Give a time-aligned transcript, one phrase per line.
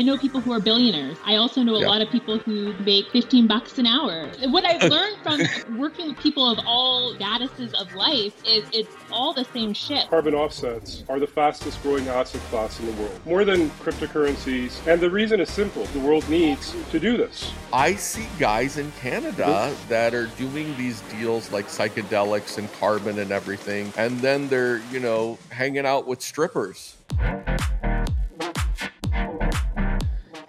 [0.00, 1.18] I know people who are billionaires.
[1.26, 1.88] I also know a Yeah.
[1.88, 4.30] lot of people who make 15 bucks an hour.
[4.48, 9.34] What I've learned from working with people of all statuses of life is it's all
[9.34, 10.08] the same shit.
[10.08, 14.80] Carbon offsets are the fastest growing asset class in the world, more than cryptocurrencies.
[14.86, 17.52] And the reason is simple the world needs to do this.
[17.70, 19.88] I see guys in Canada mm-hmm.
[19.90, 25.00] that are doing these deals like psychedelics and carbon and everything, and then they're, you
[25.00, 26.96] know, hanging out with strippers.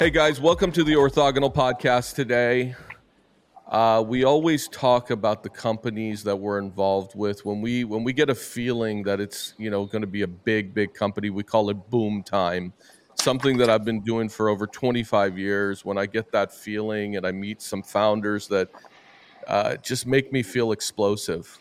[0.02, 2.74] Hey guys, welcome to the Orthogonal Podcast today.
[3.68, 7.46] Uh, we always talk about the companies that we're involved with.
[7.46, 10.28] When we when we get a feeling that it's you know going to be a
[10.28, 12.74] big big company, we call it boom time.
[13.14, 15.86] Something that I've been doing for over 25 years.
[15.86, 18.70] When I get that feeling and I meet some founders that
[19.46, 21.60] uh, just make me feel explosive.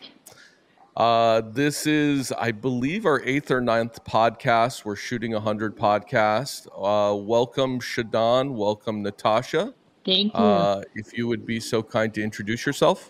[1.01, 4.85] Uh, this is, I believe, our eighth or ninth podcast.
[4.85, 6.67] We're shooting a hundred podcasts.
[6.67, 8.51] Uh, welcome, Shidan.
[8.51, 9.73] Welcome, Natasha.
[10.05, 10.39] Thank you.
[10.39, 13.09] Uh, if you would be so kind to introduce yourself,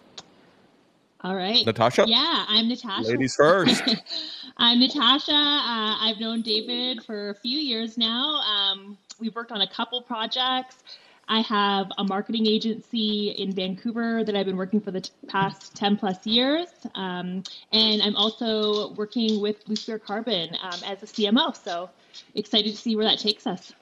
[1.20, 1.66] all right.
[1.66, 2.06] Natasha.
[2.08, 3.09] Yeah, I'm Natasha.
[3.09, 3.83] Ladies first.
[4.55, 5.33] I'm Natasha.
[5.33, 8.36] Uh, I've known David for a few years now.
[8.38, 10.78] Um, we've worked on a couple projects.
[11.27, 15.75] I have a marketing agency in Vancouver that I've been working for the t- past
[15.75, 16.67] 10 plus years.
[16.95, 21.55] Um, and I'm also working with Bluesphere Carbon um, as a CMO.
[21.55, 21.89] So
[22.36, 23.73] excited to see where that takes us.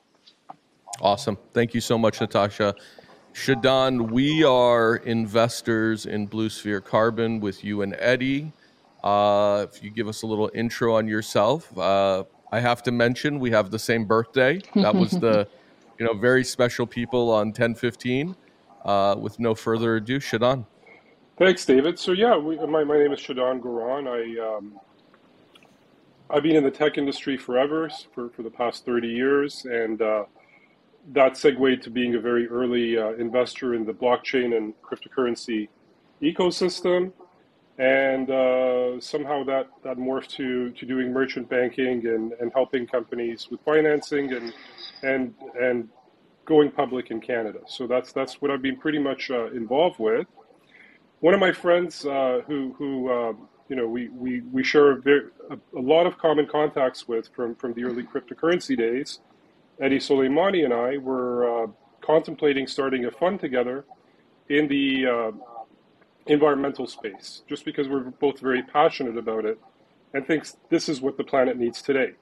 [1.01, 1.37] Awesome.
[1.53, 2.75] Thank you so much, Natasha.
[3.33, 8.51] Shidan, we are investors in Bluesphere Carbon with you and Eddie.
[9.03, 13.39] Uh, if you give us a little intro on yourself, uh, I have to mention
[13.39, 14.61] we have the same birthday.
[14.75, 15.47] That was the,
[15.99, 18.35] you know, very special people on 1015.
[18.85, 20.65] Uh, with no further ado, Shidan.
[21.37, 21.99] Thanks, David.
[21.99, 24.07] So yeah, we, my, my name is Shidan Gouran.
[24.07, 24.79] I um,
[26.29, 30.23] I've been in the tech industry forever, for, for the past 30 years, and uh,
[31.11, 35.67] that segued to being a very early uh, investor in the blockchain and cryptocurrency
[36.21, 37.11] ecosystem.
[37.79, 43.47] And uh, somehow that, that morphed to, to doing merchant banking and, and helping companies
[43.49, 44.53] with financing and,
[45.01, 45.87] and, and
[46.45, 47.59] going public in Canada.
[47.67, 50.27] So that's, that's what I've been pretty much uh, involved with.
[51.21, 54.95] One of my friends uh, who, who um, you know, we, we, we share a,
[54.99, 59.19] very, a, a lot of common contacts with from, from the early cryptocurrency days,
[59.79, 61.67] Eddie Soleimani and I were uh,
[62.01, 63.85] contemplating starting a fund together
[64.49, 65.31] in the uh,
[66.29, 69.59] environmental space, just because we're both very passionate about it
[70.13, 72.13] and thinks this is what the planet needs today.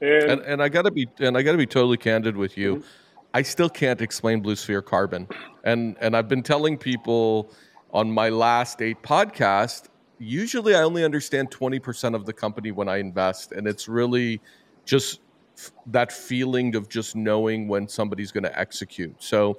[0.00, 2.76] And, And, and I gotta be and I gotta be totally candid with you.
[2.76, 2.86] Mm-hmm.
[3.34, 5.28] I still can't explain Bluesphere Carbon,
[5.64, 7.50] and and I've been telling people
[7.92, 12.88] on my last eight podcast, Usually, I only understand twenty percent of the company when
[12.88, 14.40] I invest, and it's really
[14.84, 15.20] just
[15.56, 19.14] f- that feeling of just knowing when somebody's going to execute.
[19.18, 19.56] So,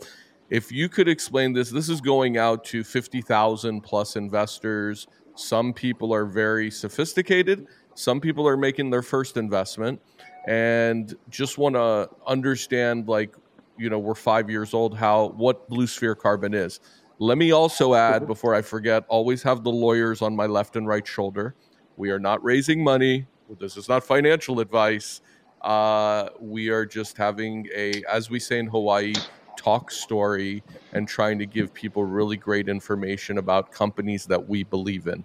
[0.50, 5.08] if you could explain this, this is going out to fifty thousand plus investors.
[5.36, 7.68] Some people are very sophisticated.
[7.96, 10.02] Some people are making their first investment.
[10.48, 13.36] And just want to understand like
[13.78, 16.80] you know we're five years old how what blue sphere carbon is.
[17.18, 20.88] Let me also add before i forget always have the lawyers on my left and
[20.88, 21.56] right shoulder.
[21.98, 23.26] We are not raising money.
[23.60, 25.22] This is not financial advice.
[25.62, 29.14] Uh, we are just having a as we say in hawaii
[29.58, 35.08] talk story and trying to give people really great information about companies that we believe
[35.08, 35.24] in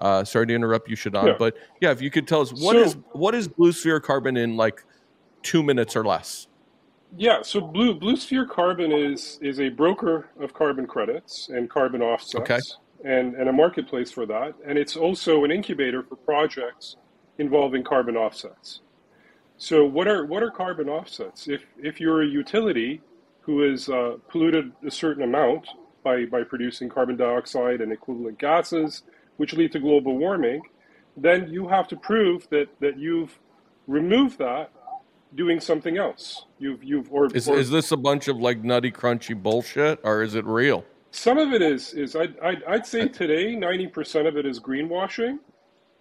[0.00, 1.36] uh, sorry to interrupt you, Shidan, Yeah.
[1.38, 4.56] but yeah, if you could tell us what So- is what is Bluesphere Carbon in
[4.56, 4.84] like
[5.42, 6.48] two minutes or less?
[7.16, 12.34] Yeah, so Blue Bluesphere Carbon is is a broker of carbon credits and carbon offsets,
[12.50, 12.58] Okay.
[13.04, 16.96] and and a marketplace for that, and it's also an incubator for projects
[17.38, 18.80] involving carbon offsets.
[19.58, 21.46] So what are what are carbon offsets?
[21.46, 23.00] If if you're a utility
[23.44, 25.66] who has uh, polluted a certain amount
[26.02, 29.02] by by producing carbon dioxide and equivalent gases,
[29.36, 30.62] which lead to global warming,
[31.16, 33.38] then you have to prove that that you've
[33.86, 34.70] removed that
[35.34, 36.46] doing something else.
[36.58, 40.22] You've you've or, Is or is this a bunch of like nutty crunchy bullshit or
[40.22, 40.84] is it real?
[41.10, 44.58] some of it is is I'd I'd, I'd say today ninety percent of it is
[44.58, 45.38] greenwashing,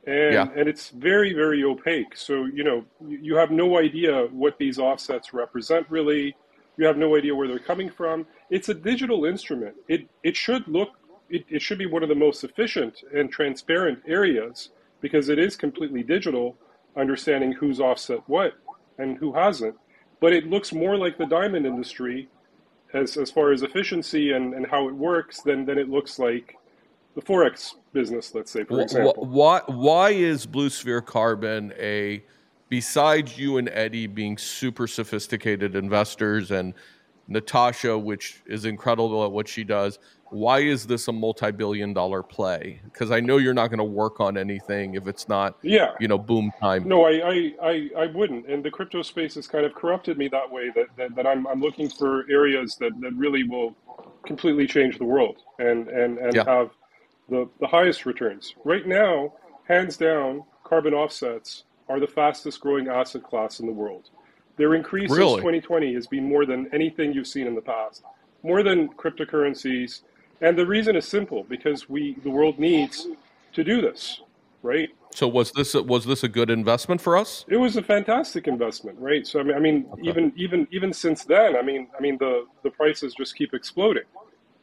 [0.07, 0.47] and Yeah.
[0.55, 2.15] and it's very very opaque.
[2.17, 6.35] So you know you have no idea what these offsets represent really.
[6.77, 8.25] You have no idea where they're coming from.
[8.49, 9.75] It's a digital instrument.
[9.87, 10.89] It it should look
[11.29, 14.69] it, it should be one of the most efficient and transparent areas
[15.01, 16.55] because it is completely digital,
[16.95, 18.53] understanding who's offset what
[18.97, 19.75] and who hasn't.
[20.19, 22.29] But it looks more like the diamond industry
[22.93, 26.55] as, as far as efficiency and, and how it works than, than it looks like
[27.15, 29.25] the Forex business, let's say, for example.
[29.25, 32.23] Why why is Bluesphere Carbon a
[32.73, 36.73] besides you and Eddie being super sophisticated investors and
[37.27, 39.99] Natasha, which is incredible at what she does,
[40.31, 42.81] why is this a multi-billion dollar play?
[42.85, 46.07] Because I know you're not going to work on anything if it's not, yeah, you
[46.07, 46.87] know, boom time.
[46.87, 48.47] No, I, I, I, I wouldn't.
[48.47, 50.71] And the crypto space has kind of corrupted me that way.
[50.73, 53.75] That, that, that I'm, I'm looking for areas that, that really will
[54.25, 56.43] completely change the world and and and yeah.
[56.45, 56.71] have
[57.29, 58.55] the the highest returns.
[58.65, 59.33] Right now,
[59.67, 64.09] hands down, carbon offsets are the fastest growing asset class in the world.
[64.57, 65.31] Their increase really?
[65.31, 68.03] since 2020 has been more than anything you've seen in the past,
[68.43, 70.01] more than cryptocurrencies
[70.43, 73.07] and the reason is simple because we the world needs
[73.53, 74.21] to do this,
[74.61, 74.89] right?
[75.15, 77.45] So was this a, was this a good investment for us?
[77.47, 79.25] It was a fantastic investment, right?
[79.25, 80.09] So I mean, I mean, okay.
[80.09, 84.03] even even even since then, I mean, I mean the the prices just keep exploding,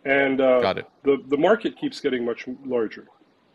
[0.04, 0.86] and uh, Got it.
[1.02, 3.06] the the market keeps getting much larger.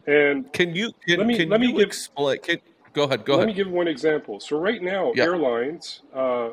[0.07, 2.39] And can you can, let me can let me give explain?
[2.39, 2.57] Can,
[2.95, 3.25] go ahead.
[3.25, 3.47] Go let ahead.
[3.49, 4.39] Let me give one example.
[4.39, 5.25] So right now, yeah.
[5.25, 6.49] airlines, uh,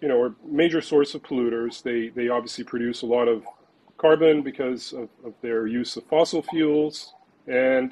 [0.00, 1.82] you know, are major source of polluters.
[1.82, 3.44] They they obviously produce a lot of
[3.98, 7.14] carbon because of, of their use of fossil fuels.
[7.46, 7.90] And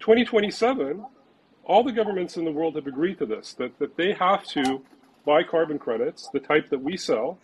[0.00, 1.04] 2027,
[1.64, 4.82] all the governments in the world have agreed to this, that, that they have to
[5.24, 7.38] buy carbon credits, the type that we sell,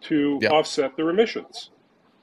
[0.00, 0.48] to yeah.
[0.48, 1.70] offset their emissions.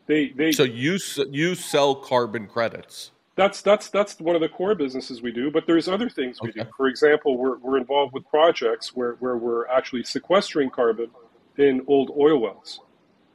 [0.07, 0.99] They, they, so you
[1.31, 3.11] you sell carbon credits.
[3.35, 5.49] That's that's that's one of the core businesses we do.
[5.49, 6.63] But there's other things we okay.
[6.63, 6.69] do.
[6.77, 11.09] For example, we're we're involved with projects where, where we're actually sequestering carbon
[11.57, 12.79] in old oil wells.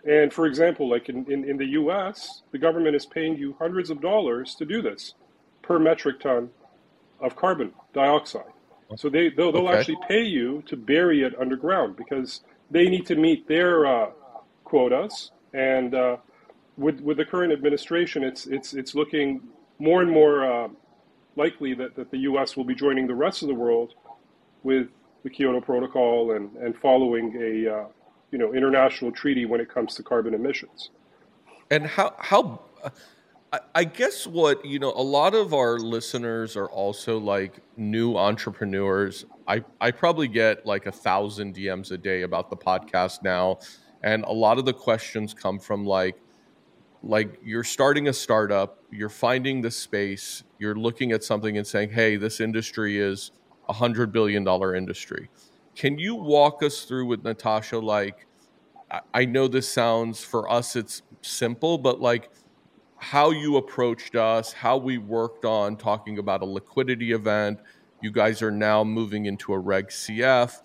[0.05, 3.91] And for example, like in, in, in, the US, the government is paying you hundreds
[3.91, 5.15] of dollars to do this
[5.63, 6.51] per metric ton
[7.21, 8.53] of carbon dioxide.
[8.97, 9.79] So they, they'll, they'll okay.
[9.79, 12.41] actually pay you to bury it underground because
[12.71, 14.11] they need to meet their uh,
[14.65, 15.31] quotas.
[15.53, 16.17] And uh,
[16.79, 19.43] with, with the current administration, it's, it's, it's looking
[19.79, 20.69] more and more uh,
[21.37, 23.95] likely that, that the US will be joining the rest of the world
[24.63, 24.89] with
[25.23, 27.85] the Kyoto Protocol and, and following a uh,
[28.31, 30.91] you know international treaty when it comes to carbon emissions.
[31.71, 32.63] And how how
[33.75, 39.25] I guess what you know a lot of our listeners are also like new entrepreneurs.
[39.47, 43.59] I I probably get like a thousand DMs a day about the podcast now,
[44.03, 46.21] and a lot of the questions come from like
[47.03, 51.91] like you're starting a startup, you're finding the space, you're looking at something and saying,
[51.91, 53.31] "Hey, this industry is
[53.69, 55.29] a hundred billion dollar industry."
[55.75, 57.79] Can you walk us through with Natasha?
[57.79, 58.27] Like,
[59.15, 62.31] I know this sounds for us, it's simple, but like
[62.97, 67.61] how you approached us, how we worked on talking about a liquidity event.
[68.03, 70.63] You guys are now moving into a Reg CF.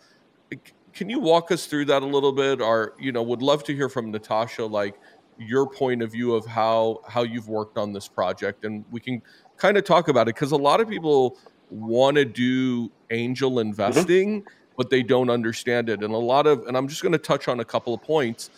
[0.94, 2.62] Can you walk us through that a little bit?
[2.62, 5.00] Or, you know, would love to hear from Natasha, like
[5.38, 9.22] your point of view of how how you've worked on this project, and we can
[9.58, 11.38] kind of talk about it because a lot of people
[11.70, 13.70] want to do angel mm-hmm.
[13.70, 14.42] investing.
[14.42, 16.04] Mm-hmm but they don't understand it.
[16.04, 18.50] And a lot of, and I'm just going to touch on a couple of points.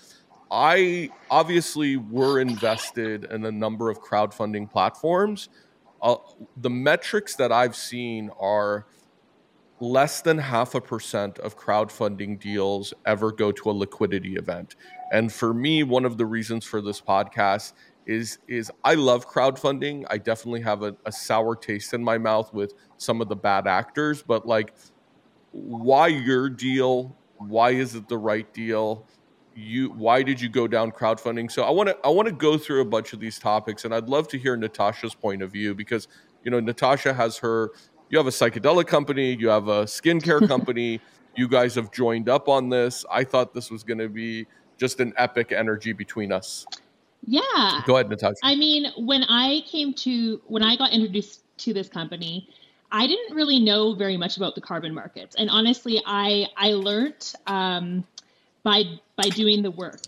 [0.52, 5.50] I obviously were invested in a number of crowdfunding platforms.
[6.02, 6.16] Uh,
[6.58, 8.86] the metrics that I've seen are
[9.80, 14.76] less than half a percent of crowdfunding deals ever go to a liquidity event.
[15.12, 17.74] And for me, one of the reasons for this podcast
[18.06, 20.06] is is I love crowdfunding.
[20.10, 23.68] I definitely have a, a sour taste in my mouth with some of the bad
[23.68, 24.74] actors, but like
[25.52, 27.16] why your deal?
[27.38, 29.08] Why is it the right deal?
[29.56, 31.52] You why did you go down crowdfunding?
[31.52, 33.94] So I want to I want to go through a bunch of these topics, and
[33.94, 36.08] I'd love to hear Natasha's point of view because
[36.44, 37.72] you know Natasha has her.
[38.10, 41.02] You have a psychedelic company, you have a skincare company.
[41.36, 43.04] you guys have joined up on this.
[43.12, 44.48] I thought this was going to be
[44.78, 46.66] just an epic energy between us.
[47.28, 47.82] Yeah.
[47.86, 48.36] Go ahead, Natasha.
[48.44, 52.48] I mean, when I came to when I got introduced to this company,
[52.92, 57.34] I didn't really know very much about the carbon markets, and honestly, I I learned
[57.48, 58.06] um,
[58.64, 58.84] by
[59.16, 60.02] by doing the work.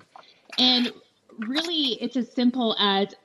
[0.60, 0.92] And
[1.40, 3.16] really, it's as simple as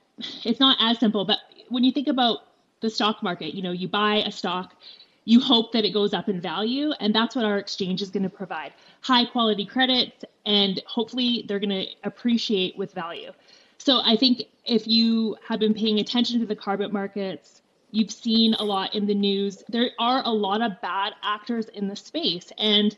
[0.43, 1.39] it's not as simple, but
[1.69, 2.39] when you think about
[2.83, 4.75] the stock market, you know, you buy a stock,
[5.25, 8.23] you hope that it goes up in value, and that's what our exchange is going
[8.23, 13.31] to provide: high quality credits, and hopefully, they're going to appreciate with value.
[13.79, 17.63] So I think if you have been paying attention to the carbon markets
[17.93, 19.63] You've seen a lot in the news.
[19.69, 22.51] There are a lot of bad actors in the space.
[22.57, 22.97] And,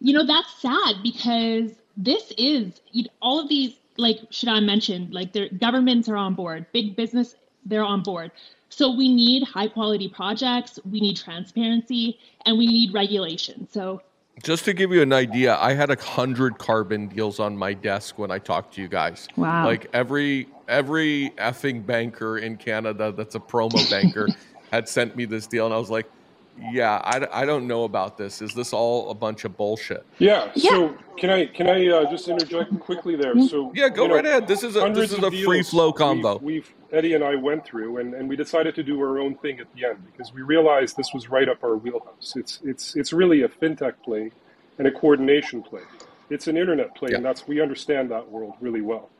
[0.00, 5.14] you know, that's sad because this is you know, all of these, like Shidan mentioned,
[5.14, 8.32] like their governments are on board, big business, they're on board.
[8.74, 13.68] So we need high quality projects, we need transparency, and we need regulation.
[13.70, 14.02] So
[14.42, 18.18] just to give you an idea, I had a hundred carbon deals on my desk
[18.18, 19.28] when I talked to you guys.
[19.36, 19.64] Wow!
[19.64, 24.28] Like every every effing banker in Canada that's a promo banker
[24.72, 26.10] had sent me this deal, and I was like,
[26.58, 28.40] yeah, I, I don't know about this.
[28.40, 30.06] Is this all a bunch of bullshit?
[30.18, 30.52] Yeah.
[30.54, 33.38] So can I can I uh, just interject quickly there?
[33.48, 34.46] So Yeah, go you know, right ahead.
[34.48, 36.34] This is a this is a free flow combo.
[36.36, 39.36] We've, we've Eddie and I went through, and, and we decided to do our own
[39.38, 42.34] thing at the end because we realized this was right up our wheelhouse.
[42.36, 44.30] It's it's it's really a fintech play
[44.78, 45.82] and a coordination play.
[46.30, 47.16] It's an internet play, Yeah.
[47.16, 49.10] and that's we understand that world really well.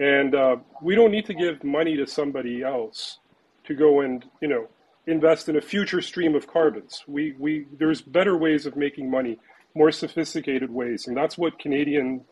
[0.00, 3.18] And uh, we don't need to give money to somebody else
[3.64, 4.66] to go and you know
[5.06, 7.02] invest in a future stream of carbons.
[7.06, 9.38] We we there's better ways of making money,
[9.74, 12.24] more sophisticated ways, and that's what Canadian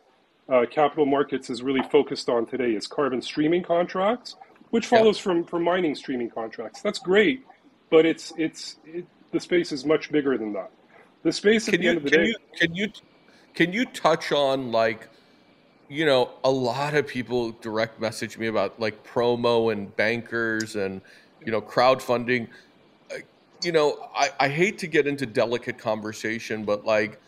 [0.51, 4.35] uh, capital markets is really focused on today is carbon streaming contracts,
[4.71, 4.99] which Yeah.
[4.99, 6.81] follows from from mining streaming contracts.
[6.81, 7.43] That's great,
[7.89, 10.71] but it's it's it, the space is much bigger than that.
[11.23, 12.27] The space at Can the you end of the can day.
[12.27, 12.87] you can you
[13.53, 15.09] can you touch on like
[15.89, 21.01] you know a lot of people direct message me about like promo and bankers and
[21.45, 22.47] you know crowdfunding
[23.63, 27.21] you know I, I hate to get into delicate conversation but like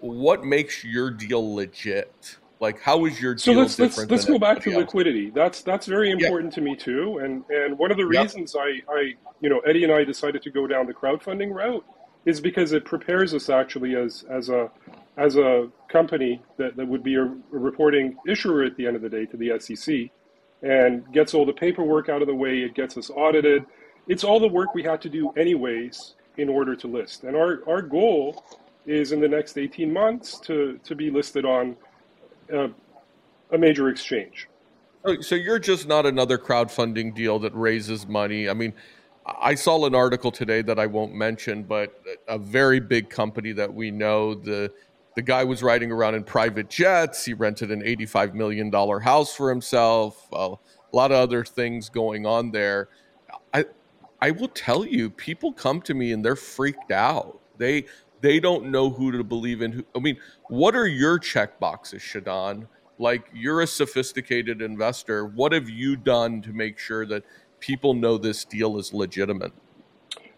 [0.00, 4.24] what makes your deal legit like how is your So deal let's let's different let's
[4.24, 4.78] go back to else?
[4.78, 5.30] liquidity.
[5.30, 7.18] That's that's very important to me too.
[7.18, 10.50] And and one of the reasons I I you know Eddie and I decided to
[10.50, 11.84] go down the crowdfunding route
[12.24, 14.70] is because it prepares us actually as as a
[15.18, 19.08] as a company that, that would be a reporting issuer at the end of the
[19.08, 20.10] day to the SEC
[20.62, 22.58] and gets all the paperwork out of the way.
[22.58, 23.64] It gets us audited.
[24.08, 27.24] It's all the work we had to do anyways in order to list.
[27.24, 28.44] And our, our goal
[28.86, 31.76] is in the next 18 months to, to be listed on
[32.52, 32.68] uh,
[33.52, 34.48] a major exchange.
[35.04, 38.48] Oh, So you're just not another crowdfunding deal that raises money.
[38.48, 38.72] I mean,
[39.26, 43.72] I saw an article today that I won't mention, but a very big company that
[43.72, 44.72] we know the
[45.16, 47.24] the guy was riding around in private jets.
[47.24, 50.28] He rented an eighty-five million dollar house for himself.
[50.32, 50.54] A
[50.92, 52.88] lot of other things going on there.
[53.52, 53.64] I
[54.20, 57.40] I will tell you, people come to me and they're freaked out.
[57.56, 57.86] They
[58.20, 59.72] they don't know who to believe in.
[59.72, 60.18] Who, I mean,
[60.48, 62.68] what are your check boxes, Shidan?
[62.98, 65.26] Like you're a sophisticated investor.
[65.26, 67.24] What have you done to make sure that
[67.60, 69.52] people know this deal is legitimate?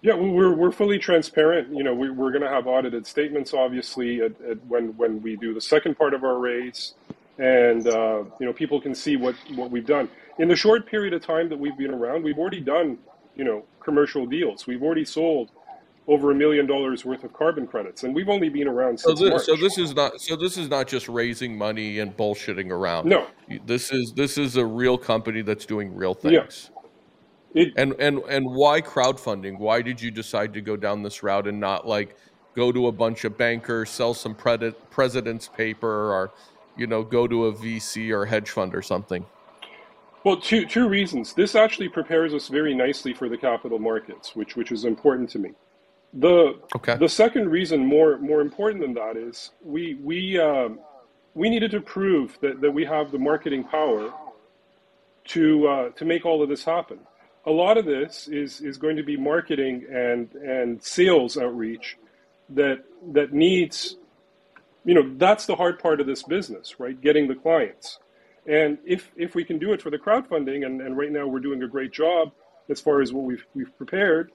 [0.03, 1.75] Yeah, well, we're, we're fully transparent.
[1.75, 5.37] You know, we, we're going to have audited statements, obviously, at, at when when we
[5.37, 6.95] do the second part of our raise,
[7.39, 11.15] and uh, you know, people can see what what we've done in the short period
[11.15, 12.23] of time that we've been around.
[12.23, 12.99] We've already done,
[13.37, 14.67] you know, commercial deals.
[14.69, 15.51] We've already sold
[16.07, 19.29] over a million dollars worth of carbon credits, and we've only been around So this,
[19.29, 19.43] March.
[19.43, 23.09] so this is not so this is not just raising money and bullshitting around.
[23.09, 23.27] no,
[23.67, 26.47] This is this is a real company that's doing real Yeah.
[27.55, 29.59] It, And and and why crowdfunding?
[29.59, 32.17] Why did you decide to go down this route and not like
[32.57, 36.35] go to a bunch of bankers, sell some pred- president's paper, or
[36.77, 39.27] you know go to a VC or hedge fund or something?
[40.25, 41.35] Well, two two reasons.
[41.35, 45.39] This actually prepares us very nicely for the capital markets, which which is important to
[45.39, 45.51] me.
[46.15, 46.97] The Okay.
[46.97, 50.81] the second reason, more more important than that, is we we um,
[51.35, 54.13] we needed to prove that, that we have the marketing power
[55.27, 57.01] to uh, to make all of this happen.
[57.49, 61.97] A lot of this is is going to be marketing and and sales outreach
[62.51, 63.97] that that needs
[64.85, 67.01] you know that's the hard part of this business right?
[67.01, 67.99] Getting the clients.
[68.47, 71.41] And if if we can do it for the crowdfunding and, and right now we're
[71.41, 72.33] doing a great job
[72.69, 74.31] as far as what we've we've prepared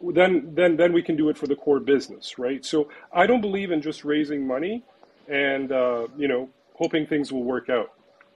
[0.00, 2.64] then then then we can do it for the core business right?
[2.64, 4.84] So i don't believe in just raising money
[5.28, 7.92] and uh, you know hoping things will work out.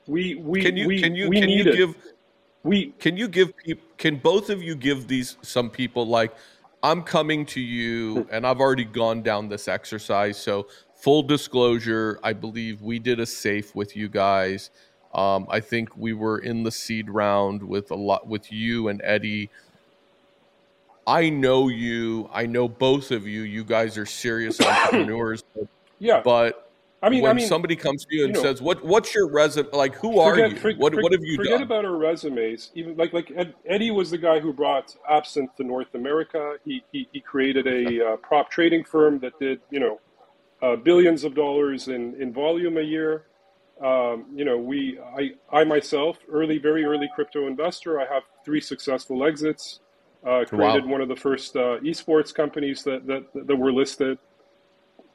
[0.07, 1.97] We we Can you we, can you we can you it.
[2.65, 3.53] We can you give
[3.99, 6.33] can both of you give these some people like
[6.83, 12.33] i'm coming to you and i've already gone down this exercise so full disclosure i
[12.33, 14.71] believe we did a safe with you guys.
[15.15, 19.01] Um, i think we were in the seed round with a lot with you and
[19.05, 19.51] eddie.
[21.07, 25.67] I know you i know both of you you guys are serious entrepreneurs but,
[25.99, 26.21] yeah.
[26.25, 26.62] but
[27.03, 29.15] i mean when i mean somebody comes to you and you know, said what what's
[29.15, 31.85] your resume like who are you for- what, for- what have you forget done about
[31.85, 32.71] our resumes.
[32.75, 36.57] Even like like Ed, Eddie was the guy who brought absinthe to North America.
[36.65, 40.01] He he, he created a uh, prop trading firm that did you know
[40.63, 43.27] uh, billions of dollars in in volume a year.
[43.83, 48.01] Um, you know, we I I myself early very early crypto investor.
[48.01, 49.81] I have three successful exits.
[50.25, 54.19] Uh, created one of the first uh, esports companies that, that that were listed.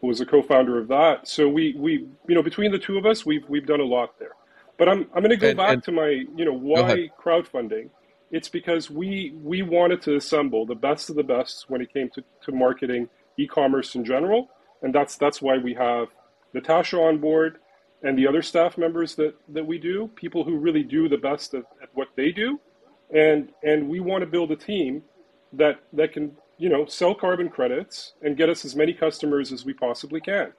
[0.02, 1.28] Was a co-founder of that.
[1.28, 4.18] So we we you know between the two of us, we've we've done a lot
[4.20, 4.34] there.
[4.78, 7.90] But I'm I'm going to go And- back and- to my you know why crowdfunding.
[8.30, 12.10] It's because we we wanted to assemble the best of the best when it came
[12.12, 14.50] to, to marketing e-commerce in general,
[14.84, 16.10] and that's that's why we have
[16.54, 17.58] Natasha on board
[18.04, 21.54] and the other staff members that that we do, people who really do the best
[21.56, 22.60] at, at what they do,
[23.12, 25.02] and and we want to build a team
[25.54, 29.66] that that can you know, sell carbon credits and get us as many customers as
[29.66, 30.54] we possibly can.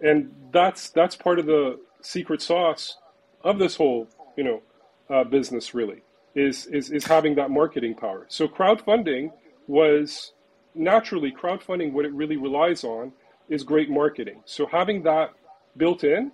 [0.00, 2.96] And that's that's part of the secret sauce
[3.42, 4.62] of this whole, you know,
[5.10, 6.02] uh, business really
[6.34, 8.26] is, is is having that marketing power.
[8.28, 9.32] So crowdfunding
[9.66, 10.32] was
[10.74, 11.92] naturally crowdfunding.
[11.92, 13.12] What it really relies on
[13.48, 14.42] is great marketing.
[14.46, 15.30] So having that
[15.76, 16.32] built in,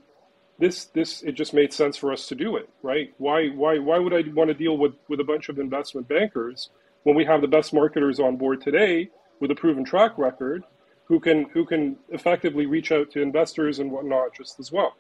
[0.59, 3.13] this this it just made sense for us to do it, right?
[3.19, 6.71] Why why why would I want to deal with with a bunch of investment bankers
[7.05, 10.65] when we have the best marketers on board today with a proven track record
[11.05, 14.97] who can who can effectively reach out to investors and whatnot just as well.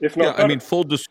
[0.00, 0.42] If not, yeah, better.
[0.44, 1.08] I mean full dis-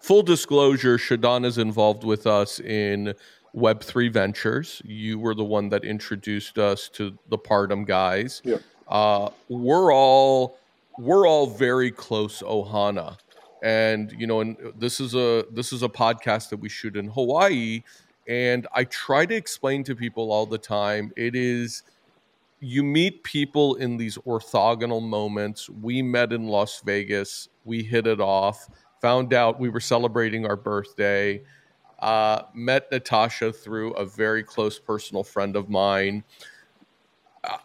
[0.00, 3.14] full disclosure, Shidan is involved with us in
[3.52, 4.82] Web three Ventures.
[4.84, 8.42] You were the one that introduced us to the Pardum guys.
[8.44, 8.58] Yeah.
[8.88, 10.58] Uh, we're all
[10.98, 13.18] we're all very close ohana
[13.62, 17.08] and you know and this is a this is a podcast that we shoot in
[17.08, 17.82] hawaii
[18.28, 21.82] and i try to explain to people all the time it is
[22.60, 25.68] you meet people in these orthogonal moments.
[25.68, 27.48] We met in las vegas.
[27.64, 28.68] We hit it off.
[29.02, 31.42] Found out we were celebrating our birthday.
[31.98, 36.24] Uh, met natasha through a very close personal friend of mine.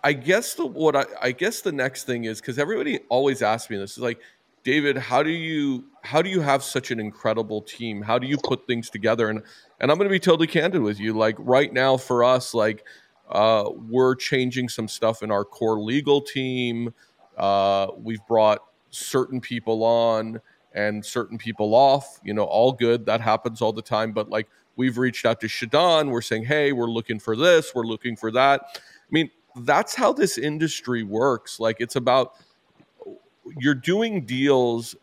[0.04, 3.70] I guess the what I, I guess the next thing is because everybody always asks
[3.70, 4.20] me this is like,
[4.64, 8.02] David, how do you how do you have such an incredible team?
[8.02, 9.30] How do you put things together?
[9.30, 9.42] And
[9.80, 11.14] and I'm going to be totally candid with you.
[11.14, 12.86] Like right now for us, like
[13.30, 16.94] uh, we're changing some stuff in our core legal team.
[17.38, 20.40] Uh, we've brought certain people on
[20.74, 22.20] and certain people off.
[22.24, 23.06] You know, all good.
[23.06, 24.12] That happens all the time.
[24.12, 26.10] But like we've reached out to Shidan.
[26.10, 27.74] We're saying, hey, we're looking for this.
[27.74, 28.62] We're looking for that.
[28.76, 28.80] I
[29.12, 31.60] mean, that's how this industry works.
[31.60, 32.34] Like it's about
[33.60, 34.96] you're doing deals.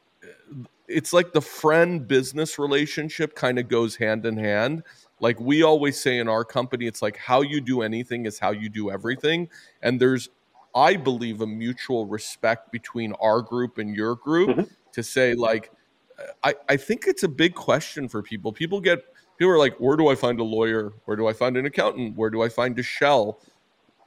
[0.88, 4.82] It's like the friend business relationship kind of goes hand in hand.
[5.20, 8.52] Like we always say in our company, it's like how you do anything is how
[8.52, 9.50] you do everything.
[9.82, 10.30] And there's,
[10.74, 14.62] I believe, a mutual respect between our group and your group mm-hmm.
[14.92, 15.70] to say, like,
[16.42, 18.52] I, I think it's a big question for people.
[18.52, 19.00] People get,
[19.38, 20.92] people are like, where do I find a lawyer?
[21.04, 22.16] Where do I find an accountant?
[22.16, 23.40] Where do I find a shell?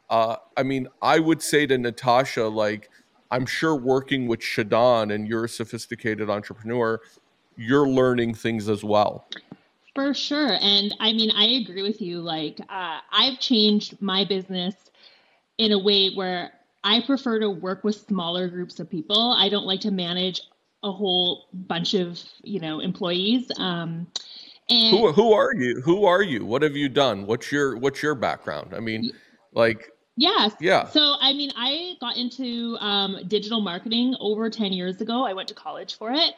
[0.10, 2.89] Uh, I mean, I would say to Natasha, like,
[3.32, 7.00] I'm sure working with Shidan and you're a sophisticated entrepreneur,
[7.56, 9.28] you're learning things as well.
[9.96, 10.58] For sure.
[10.62, 12.20] And I mean, I agree with you.
[12.20, 14.76] Like, uh, I've changed my business
[15.58, 16.52] in a way where
[16.84, 19.36] I prefer to work with smaller groups of people.
[19.38, 20.41] I don't like to manage
[20.84, 23.52] a whole bunch of, you know, employees.
[23.58, 24.08] Um,
[24.70, 25.82] and who, who are you?
[25.82, 26.46] Who are you?
[26.46, 27.26] What have you done?
[27.26, 28.74] What's your, what's your background?
[28.74, 29.12] I mean,
[29.54, 29.91] like,
[30.22, 30.54] Yes.
[30.60, 30.88] Yeah.
[30.88, 35.26] So, I mean, I got into um, digital marketing over 10 years ago.
[35.26, 36.36] I went to college for it.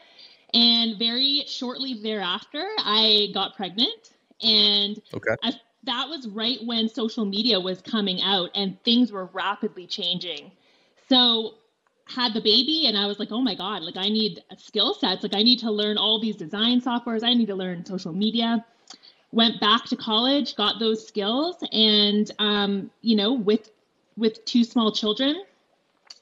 [0.54, 4.14] And very shortly thereafter, I got pregnant.
[4.42, 5.36] And okay.
[5.42, 10.52] I, that was right when social media was coming out and things were rapidly changing.
[11.10, 11.56] So,
[12.06, 15.22] had the baby and I was like, oh my God, like I need skill sets.
[15.22, 17.22] Like I need to learn all these design softwares.
[17.22, 18.64] I need to learn social media
[19.34, 23.70] went back to college, got those skills, and um, you know, with
[24.16, 25.44] with two small children,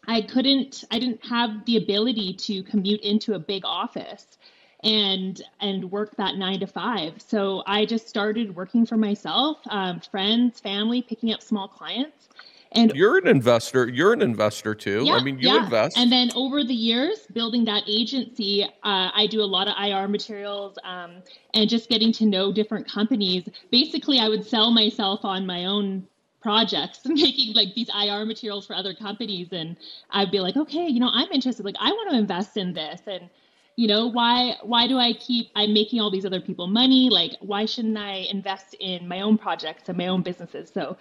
[0.07, 4.39] I couldn't, I didn't have the ability to commute into a big office
[4.85, 7.23] and and work that nine to five.
[7.25, 12.29] So I just started working for myself, um, friends, family, picking up small clients,
[12.73, 13.89] and you're an investor.
[13.89, 15.03] You're an investor too.
[15.05, 15.65] Yeah, I mean, you yeah.
[15.65, 15.97] invest.
[15.97, 20.09] And then over the years, building that agency, uh, I do a lot of IR
[20.09, 21.17] materials um,
[21.55, 23.49] and just getting to know different companies.
[23.71, 26.07] Basically, I would sell myself on my own
[26.43, 29.77] projects and making like these IR materials for other companies and
[30.11, 33.01] I'd be like okay you know I'm interested like I want to invest in this
[33.07, 33.31] and
[33.77, 37.33] you know why why do I keep I'm making all these other people money like
[37.41, 40.97] why shouldn't I invest in my own projects and my own businesses so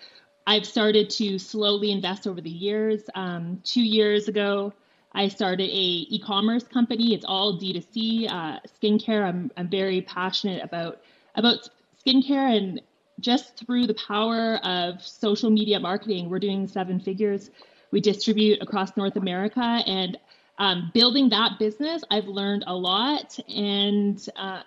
[0.48, 3.04] I've started to slowly invest over the years.
[3.16, 4.74] Um, two years ago,
[5.14, 7.14] I started a e-commerce company.
[7.14, 9.24] It's all D2C uh, skincare.
[9.24, 11.02] I'm, I'm very passionate about
[11.36, 11.70] about
[12.06, 12.82] skincare and
[13.22, 17.52] just through the power of social media marketing, we're doing seven figures.
[17.92, 20.18] We distribute across North America and
[20.58, 22.04] um, building that business.
[22.10, 24.62] I've learned a lot and uh,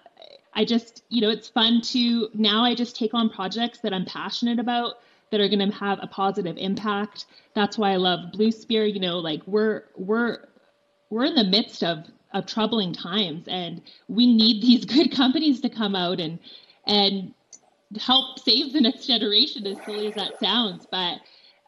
[0.54, 4.04] I just, you know, it's fun to now I just take on projects that I'm
[4.04, 4.96] passionate about
[5.30, 7.26] that are going to have a positive impact.
[7.54, 8.92] That's why I love Bluesphere.
[8.92, 10.46] You know, like we're we're
[11.10, 15.68] we're in the midst of of troubling times, and we need these good companies to
[15.68, 16.38] come out and
[16.86, 17.34] and
[17.98, 19.66] help save the next generation.
[19.66, 21.18] As silly as that sounds, but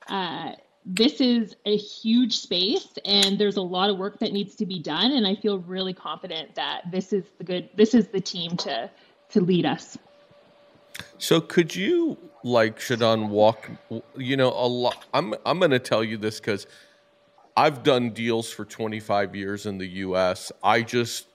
[0.09, 0.53] uh,
[0.85, 4.79] this is a huge space, and there's a lot of work that needs to be
[4.79, 5.13] done.
[5.13, 7.69] And I feel really confident that this is the good.
[7.75, 8.91] This is the team to
[9.31, 9.99] to lead us.
[11.19, 13.69] So could you like Shadon walk
[14.17, 16.67] you know a lot I'm I'm going to tell you this cuz
[17.57, 20.53] I've done deals for 25 years in the US.
[20.63, 21.27] I just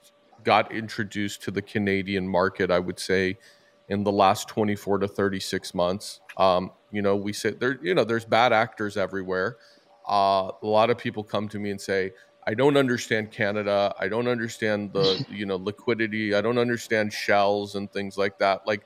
[0.44, 3.38] got introduced to the Canadian market I would say
[3.88, 6.20] in the last 24 to 36 months.
[6.36, 9.56] Um, you know, we say there you know there's bad actors everywhere.
[10.08, 12.12] Uh, a lot of people come to me and say
[12.46, 13.94] I don't understand Canada.
[13.98, 16.34] I don't understand the you know liquidity.
[16.34, 18.66] I don't understand shells and things like that.
[18.66, 18.84] Like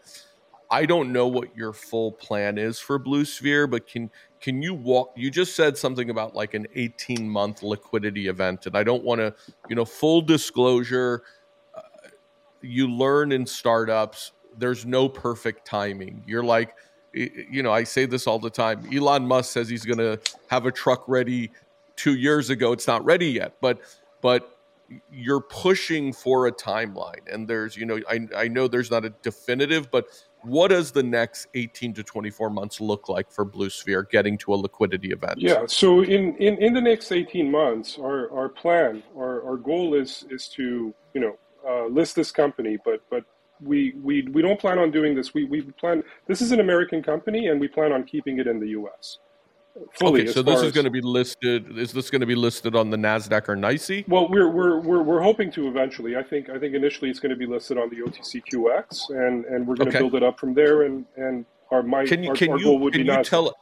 [0.71, 5.13] I don't know what your full plan is for Bluesphere, but can can you walk?
[5.17, 9.21] You just said something about like an 18 month liquidity event, and I don't want
[9.21, 9.35] to,
[9.69, 11.23] you know, full disclosure.
[11.75, 11.81] Uh,
[12.63, 14.33] you learn in startups.
[14.59, 16.23] There's no perfect timing.
[16.27, 16.75] You're like,
[17.13, 18.89] you know, I say this all the time.
[18.93, 21.51] Elon Musk says he's going to have a truck ready
[21.97, 22.73] two years ago.
[22.73, 23.81] It's not ready yet, but
[24.21, 24.57] but
[25.11, 29.11] you're pushing for a timeline and there's you know I, I know there's not a
[29.23, 30.07] definitive but
[30.43, 34.55] what does the next 18 to 24 months look like for blue sphere getting to
[34.55, 39.03] a liquidity event yeah so in in, in the next 18 months our our plan
[39.17, 41.37] our, our goal is is to you know
[41.69, 43.25] uh, list this company but but
[43.61, 47.03] we we we don't plan on doing this we we plan this is an american
[47.03, 49.19] company and we plan on keeping it in the us
[49.95, 50.23] fully.
[50.23, 51.79] Okay, so this is going to be listed.
[51.79, 54.09] Is this going to be listed on the Nasdaq or NYSE?
[54.09, 56.17] Well, we're we're we're, we're hoping to eventually.
[56.17, 59.67] I think I think initially it's going to be listed on the OTCQX, and and
[59.67, 59.99] we're going okay.
[59.99, 60.83] to build it up from there.
[60.83, 63.23] And and our my can you, our, can our you, goal would can be you
[63.23, 63.55] tell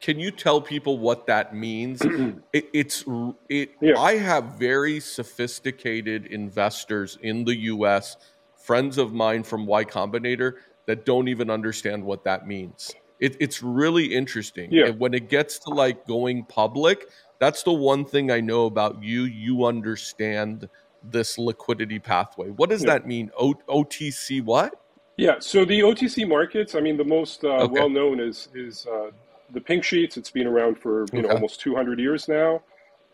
[0.00, 2.02] can you tell people what that means?
[2.52, 3.04] it, it's
[3.48, 3.72] it.
[3.80, 3.98] Yeah.
[3.98, 8.16] I have very sophisticated investors in the U.S.
[8.64, 10.54] Friends of mine from Y Combinator
[10.86, 14.70] that don't even understand what that means it, it's really interesting.
[14.70, 14.86] Yeah.
[14.86, 19.02] And when it gets to like going public, that's the one thing I know about
[19.02, 19.22] you.
[19.22, 20.68] You understand
[21.02, 22.50] this liquidity pathway.
[22.50, 22.90] What does yeah.
[22.92, 23.30] that mean?
[23.38, 24.80] O- OTC what?
[25.16, 27.72] Yeah, so the OTC markets, I mean, the most uh, okay.
[27.72, 29.10] well known is is uh,
[29.52, 30.16] the pink sheets.
[30.16, 32.62] It's been around for you know almost 200 years now.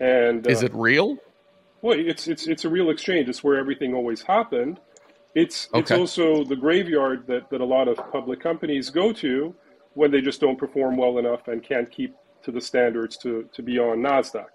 [0.01, 1.19] And uh, is it real?
[1.83, 3.29] Well, it's it's it's a real exchange.
[3.29, 4.81] It's where everything always happened.
[5.35, 5.81] It's okay.
[5.81, 9.55] it's also the graveyard that, that a lot of public companies go to
[9.95, 13.63] when they just don't perform well enough and can't keep to the standards to, to
[13.63, 14.47] be on NASDAQ.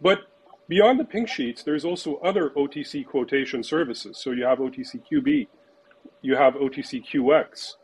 [0.00, 0.20] But
[0.68, 4.18] beyond the pink sheets, there's also other OTC quotation services.
[4.18, 5.48] So you have OTCQB,
[6.22, 7.74] you have OTCQX.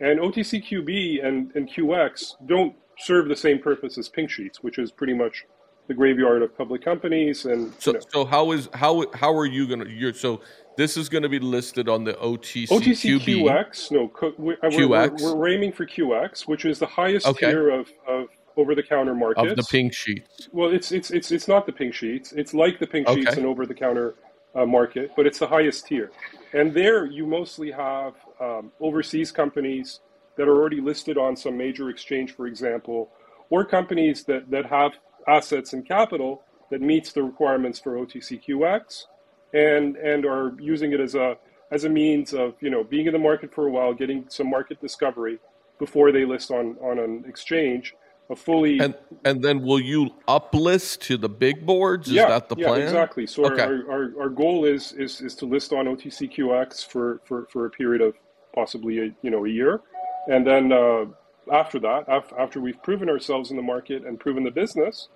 [0.00, 4.92] And OTCQB and, and QX don't serve the same purpose as pink sheets, which is
[4.92, 5.46] pretty much
[5.86, 7.44] the graveyard of public companies.
[7.44, 8.04] And so, you know.
[8.12, 9.88] so how is how how are you gonna?
[9.88, 10.40] You're, so
[10.76, 13.90] this is going to be listed on the OTC OTCQX.
[13.92, 15.22] No, we're, QX.
[15.22, 17.50] We're, we're, aiming for QX, which is the highest okay.
[17.50, 19.50] tier of, of over-the-counter markets.
[19.50, 20.48] Of the pink sheets.
[20.52, 22.32] Well, it's it's it's it's not the pink sheets.
[22.32, 23.20] It's like the pink okay.
[23.20, 24.14] sheets and over-the-counter
[24.54, 26.10] uh, market, but it's the highest tier.
[26.52, 30.00] And there, you mostly have um, overseas companies
[30.36, 33.10] that are already listed on some major exchange, for example,
[33.50, 34.92] or companies that that have
[35.28, 39.04] assets and capital that meets the requirements for OTCQX
[39.52, 41.36] and and are using it as a
[41.70, 44.50] as a means of you know being in the market for a while, getting some
[44.50, 45.38] market discovery
[45.78, 47.94] before they list on on an exchange.
[48.30, 48.94] A fully and
[49.26, 52.08] and then will you uplist to the big boards?
[52.08, 52.78] Is yeah, that the plan?
[52.78, 53.26] Yeah, exactly.
[53.26, 53.62] So okay.
[53.62, 57.70] our, our, our goal is, is is to list on OTCQX for, for, for a
[57.70, 58.14] period of
[58.54, 59.82] possibly a you know a year,
[60.28, 61.04] and then uh,
[61.52, 65.08] after that, after we've proven ourselves in the market and proven the business,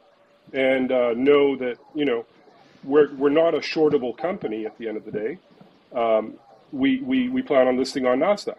[0.53, 2.25] and uh, know that you know
[2.85, 5.39] we're, we're not a shortable company at the end of the day.
[5.95, 6.35] Um,
[6.73, 8.57] we, we, we plan on listing on NASDAQ.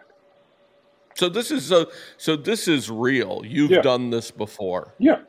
[1.14, 3.42] So this is so, so this is real.
[3.44, 3.82] You've yeah.
[3.82, 4.94] done this before.
[4.98, 5.20] Yeah.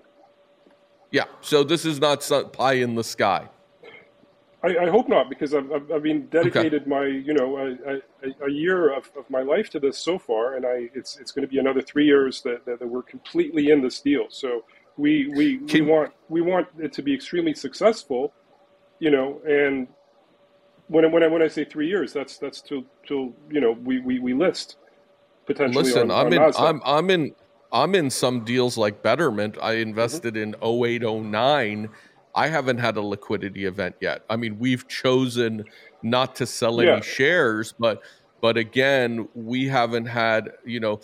[1.12, 1.26] Yeah.
[1.42, 2.22] So this is not
[2.54, 3.50] pie in the sky.
[4.64, 6.90] I, I hope not, because I've, I've, I've been dedicated okay.
[6.90, 10.56] my you know a, a, a year of, of, my life to this so far,
[10.56, 13.72] and I it's it's going to be another three years that, that, that we're completely
[13.72, 14.26] in this deal.
[14.30, 14.64] So
[14.98, 18.34] we we, Can, we want we want it to be extremely successful,
[19.00, 19.88] you know, and
[20.88, 23.72] when I, when I when I say three years, that's that's till till you know
[23.72, 24.78] we we, we list
[25.46, 25.86] potentially.
[25.86, 27.36] Listen, on, I'm on in I'm I'm in
[27.72, 29.58] I'm in some deals like Betterment.
[29.62, 30.54] I invested mm-hmm.
[30.62, 31.90] in 0809.
[32.36, 34.24] I haven't had a liquidity event yet.
[34.30, 35.66] I mean, we've chosen
[36.02, 37.02] not to sell any yeah.
[37.02, 38.02] shares, but
[38.42, 41.02] but again, we haven't had, you know,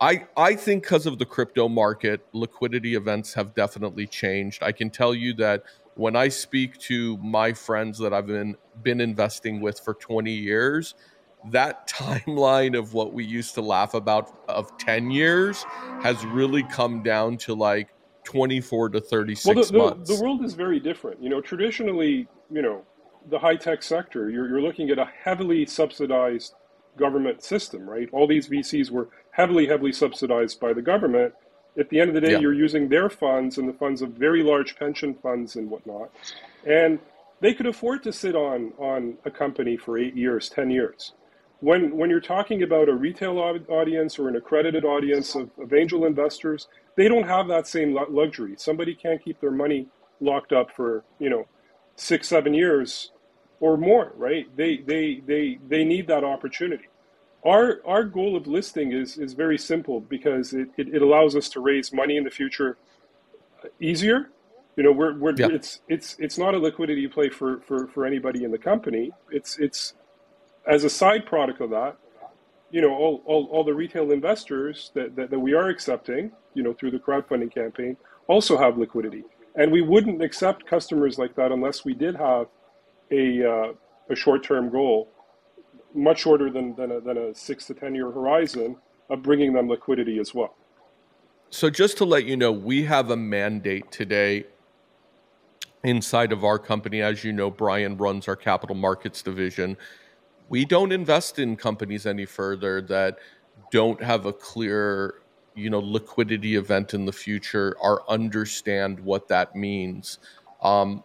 [0.00, 4.62] I I think because of the crypto market, liquidity events have definitely changed.
[4.62, 9.00] I can tell you that when I speak to my friends that I've been been
[9.00, 10.94] investing with for 20 years,
[11.50, 15.64] that timeline of what we used to laugh about of 10 years
[16.02, 17.88] has really come down to like
[18.26, 20.10] 24 to 36 well, the, months.
[20.10, 21.22] The, the world is very different.
[21.22, 22.82] You know, traditionally, you know,
[23.30, 26.54] the high tech sector, you're, you're looking at a heavily subsidized
[26.98, 28.08] government system, right?
[28.12, 31.32] All these VCs were heavily, heavily subsidized by the government.
[31.78, 32.38] At the end of the day, yeah.
[32.38, 36.10] you're using their funds and the funds of very large pension funds and whatnot.
[36.66, 36.98] And
[37.40, 41.12] they could afford to sit on, on a company for eight years, 10 years.
[41.60, 46.06] When, when you're talking about a retail audience or an accredited audience of, of angel
[46.06, 48.54] investors, they don't have that same luxury.
[48.56, 49.86] Somebody can't keep their money
[50.20, 51.46] locked up for, you know,
[51.94, 53.12] six, seven years
[53.60, 54.46] or more, right?
[54.56, 56.86] They, they, they, they need that opportunity.
[57.44, 61.48] Our, our goal of listing is, is very simple because it, it, it allows us
[61.50, 62.76] to raise money in the future
[63.80, 64.30] easier.
[64.76, 65.48] You know, we're, we're, yeah.
[65.50, 69.12] it's, it's, it's not a liquidity play for, for, for anybody in the company.
[69.30, 69.94] It's, it's
[70.66, 71.96] as a side product of that,
[72.76, 76.62] you know, all, all, all the retail investors that, that, that we are accepting, you
[76.62, 79.24] know, through the crowdfunding campaign also have liquidity.
[79.54, 82.48] And we wouldn't accept customers like that unless we did have
[83.10, 83.72] a, uh,
[84.10, 85.08] a short-term goal,
[85.94, 88.76] much shorter than, than, a, than a six to 10 year horizon
[89.08, 90.54] of bringing them liquidity as well.
[91.48, 94.44] So just to let you know, we have a mandate today
[95.82, 97.00] inside of our company.
[97.00, 99.78] As you know, Brian runs our capital markets division
[100.48, 103.18] we don't invest in companies any further that
[103.70, 105.14] don't have a clear
[105.54, 110.18] you know liquidity event in the future or understand what that means.
[110.62, 111.02] Um,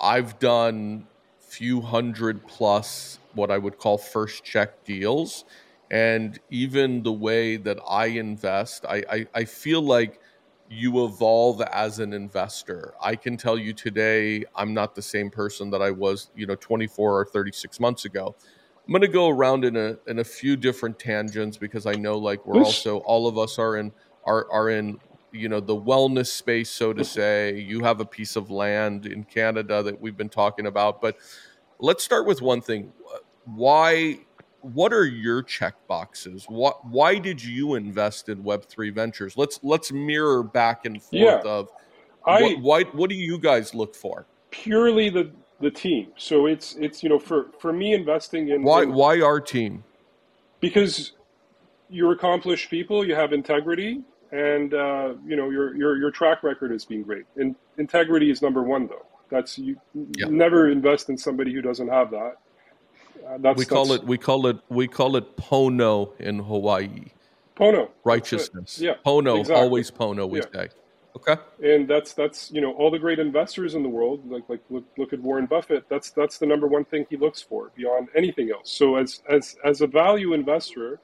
[0.00, 1.06] i've done
[1.40, 5.44] few hundred plus what i would call first check deals.
[5.90, 10.20] And even the way that i invest i, I, I feel like
[10.68, 12.94] you evolve as an investor.
[13.00, 16.56] I can tell you today i'm not the same person that i was you know
[16.56, 18.34] 24 or 36 months ago
[18.86, 22.16] I'm going to go around in a in a few different tangents because I know
[22.18, 23.92] like we're also all of us are in
[24.24, 25.00] are are in
[25.32, 27.58] you know the wellness space so to say.
[27.58, 31.16] You have a piece of land in Canada that we've been talking about, but
[31.80, 32.92] let's start with one thing.
[33.44, 34.20] Why
[34.60, 36.44] what are your check boxes?
[36.48, 39.36] What why did you invest in Web3 Ventures?
[39.36, 41.40] Let's let's mirror back and forth yeah.
[41.44, 41.70] of
[42.24, 44.26] I, what, why what do you guys look for?
[44.50, 46.08] Purely the the team.
[46.16, 49.84] So it's it's you know for for me investing in why in, why our team?
[50.60, 51.12] Because
[51.88, 56.70] you're accomplished people, you have integrity, and uh, you know your your your track record
[56.70, 57.24] has been great.
[57.36, 59.06] And integrity is number one though.
[59.30, 59.76] That's you
[60.16, 60.26] yeah.
[60.28, 62.36] never invest in somebody who doesn't have that.
[63.26, 67.06] Uh, that's, we call that's, it we call it we call it pono in Hawaii.
[67.56, 68.78] Pono righteousness.
[68.78, 69.62] Yeah, pono exactly.
[69.62, 70.28] always pono.
[70.28, 70.44] We yeah.
[70.52, 70.68] say.
[71.16, 71.36] Okay.
[71.64, 74.84] And that's that's you know all the great investors in the world, like like look,
[74.98, 75.88] look at Warren Buffett.
[75.88, 78.70] That's that's the number one thing he looks for beyond anything else.
[78.70, 81.00] So as as as a value investor,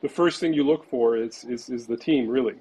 [0.00, 2.54] the first thing you look for is is is the team really.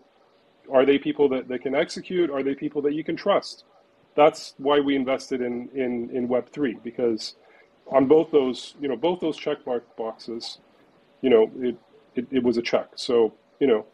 [0.72, 2.30] Are they people that, that can execute?
[2.30, 3.64] Are they people that you can trust?
[4.16, 7.36] That's why we invested in in in Web three because
[7.88, 10.58] on both those you know both those check mark boxes,
[11.22, 11.78] you know it,
[12.16, 12.90] it it was a check.
[12.96, 13.86] So you know.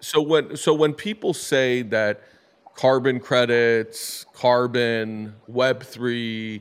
[0.00, 2.22] So when so when people say that
[2.76, 6.60] carbon credits, carbon, Web3,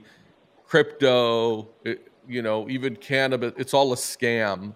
[0.65, 3.53] crypto, it, you know, even cannabis.
[3.57, 4.73] It's all a scam.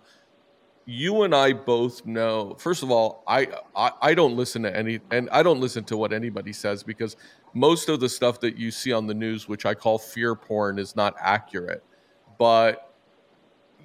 [0.85, 2.55] You and I both know.
[2.59, 5.97] First of all, I, I I don't listen to any, and I don't listen to
[5.97, 7.15] what anybody says because
[7.53, 10.79] most of the stuff that you see on the news, which I call fear porn,
[10.79, 11.83] is not accurate.
[12.37, 12.91] But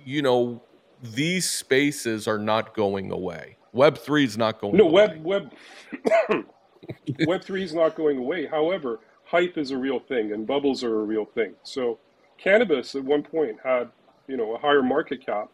[0.05, 0.63] you know,
[1.03, 3.59] these spaces are not going away.
[3.73, 4.77] Web three is not going.
[4.77, 5.21] No, away.
[5.25, 5.53] web
[6.31, 6.45] web
[7.09, 8.47] Web3 is not going away.
[8.47, 11.55] However, hype is a real thing and bubbles are a real thing.
[11.63, 11.99] So
[12.39, 13.91] cannabis at one point had,
[14.29, 15.49] you know, a higher market cap,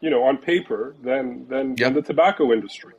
[0.00, 1.78] you know, on paper than than, yep.
[1.78, 2.94] than the tobacco industry.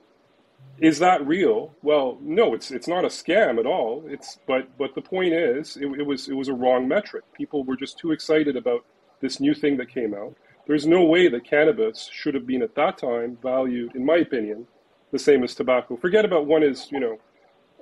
[0.79, 1.73] Is that real?
[1.81, 4.03] Well, no, it's it's not a scam at all.
[4.07, 7.23] It's but but the point is, it, it was it was a wrong metric.
[7.33, 8.85] People were just too excited about
[9.19, 10.35] this new thing that came out.
[10.67, 14.67] There's no way that cannabis should have been at that time valued, in my opinion,
[15.11, 15.97] the same as tobacco.
[15.97, 17.19] Forget about one is you know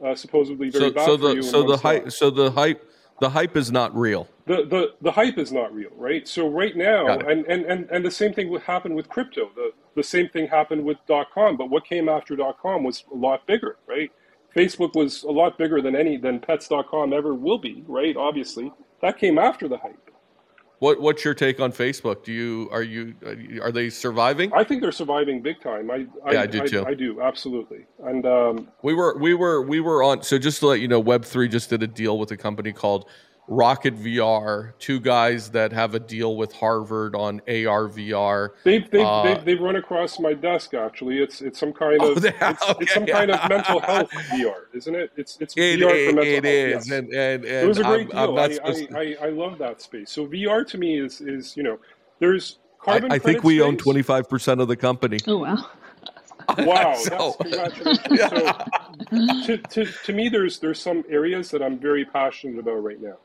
[0.04, 1.44] uh, supposedly very so, bad so the, for you.
[1.44, 2.84] So the hype, so the hype,
[3.20, 4.28] the hype is not real.
[4.46, 6.28] The, the the hype is not real, right?
[6.28, 9.52] So right now, and, and, and, and the same thing would happen with crypto.
[9.56, 13.04] The the same thing happened with dot com, but what came after dot com was
[13.12, 14.12] a lot bigger, right?
[14.56, 18.16] Facebook was a lot bigger than any than pets.com ever will be, right?
[18.16, 20.10] Obviously, that came after the hype.
[20.80, 22.24] What what's your take on Facebook?
[22.24, 23.16] Do you are you
[23.63, 24.54] are they surviving?
[24.54, 25.90] I think they're surviving big time.
[25.90, 26.84] I, I yeah, I do too.
[26.86, 27.86] I, I do absolutely.
[28.04, 30.22] And um, we were we were we were on.
[30.22, 32.72] So just to let you know, Web three just did a deal with a company
[32.74, 33.10] called
[33.50, 38.50] Rocket VR, two guys that have a deal with Harvard on AR VR.
[38.64, 41.20] They've they've, uh, they've, they've, run across my desk actually.
[41.20, 42.78] It's it's some kind oh, of oh, it's, okay.
[42.82, 45.12] it's, some kind of mental health VR, isn't it?
[45.16, 46.82] It's it's it, VR it, for mental it health.
[46.82, 46.90] Is.
[46.90, 46.98] Yes.
[47.00, 48.40] And, and, and it was a great I'm, deal.
[48.40, 50.12] I'm I, I, I, I love that space.
[50.12, 51.80] So VR to me is is you know
[52.20, 55.20] there's carbon I, I think credit we own twenty five percent of the company.
[55.26, 55.70] Oh wow.
[56.60, 58.00] Wow, So- that's congratulations.
[59.46, 63.02] So, to, to, to me, there's there's some areas that I'm very passionate about right
[63.02, 63.18] now.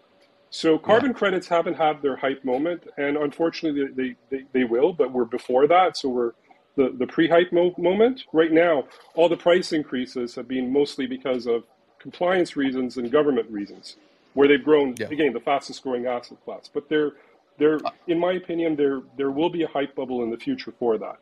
[0.55, 4.93] So carbon credits haven't had their hype moment, and unfortunately, they, they, they will.
[4.93, 6.33] But we're before that, so we're
[6.77, 8.25] the, the pre-hype mo- moment.
[8.35, 8.85] Right now,
[9.15, 11.65] all the price increases have been mostly because of
[11.99, 13.97] compliance reasons and government reasons,
[14.35, 15.09] where they've grown Yeah.
[15.11, 16.69] again the fastest growing asset class.
[16.73, 17.13] But there,
[17.59, 17.93] there, uh.
[18.07, 21.17] in my opinion, there there will be a hype bubble in the future for that.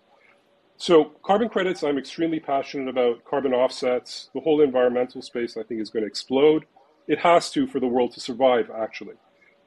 [0.79, 3.25] So carbon credits, I'm extremely passionate about.
[3.25, 6.67] Carbon offsets, the whole environmental space, I think is going to explode.
[7.09, 8.71] It has to for the world to survive.
[8.71, 9.15] Actually,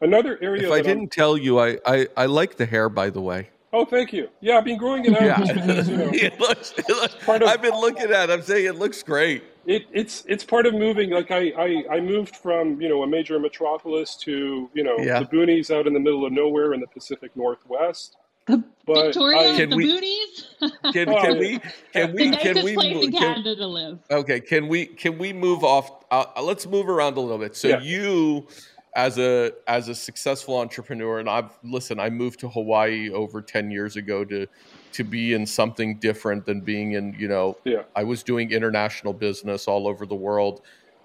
[0.02, 0.66] another area.
[0.68, 3.22] If I that I'm- didn't tell you, I, I, I like the hair, by the
[3.22, 3.50] way.
[3.74, 4.30] oh, thank you.
[4.40, 5.46] Yeah, I've been growing it out.
[5.46, 5.54] Yeah.
[5.54, 8.34] because, you know, it looks, it looks, Part of- I've been looking at it.
[8.34, 9.44] I'm saying it looks great.
[9.66, 11.10] it, it's it's part of moving.
[11.10, 15.20] Like I, I I moved from you know a major metropolis to you know Yeah.
[15.20, 18.18] the boonies out in the middle of nowhere in the Pacific Northwest.
[18.46, 20.94] The But Victoria I- with Can the we- boonies.
[20.94, 21.60] Can, Oh, can we
[21.94, 24.00] can we nicest can we place mo- in can- Canada to live.
[24.12, 26.04] Okay, can we can we move off?
[26.12, 27.56] Uh, let's move around a little bit.
[27.56, 27.82] So Yeah.
[27.82, 28.48] you,
[28.96, 32.00] as a as a successful entrepreneur, and I've listen.
[32.00, 34.48] I moved to Hawaii over ten years ago to
[34.94, 37.16] to be in something different than being in.
[37.18, 37.84] You know, Yeah.
[37.96, 40.62] I was doing international business all over the world.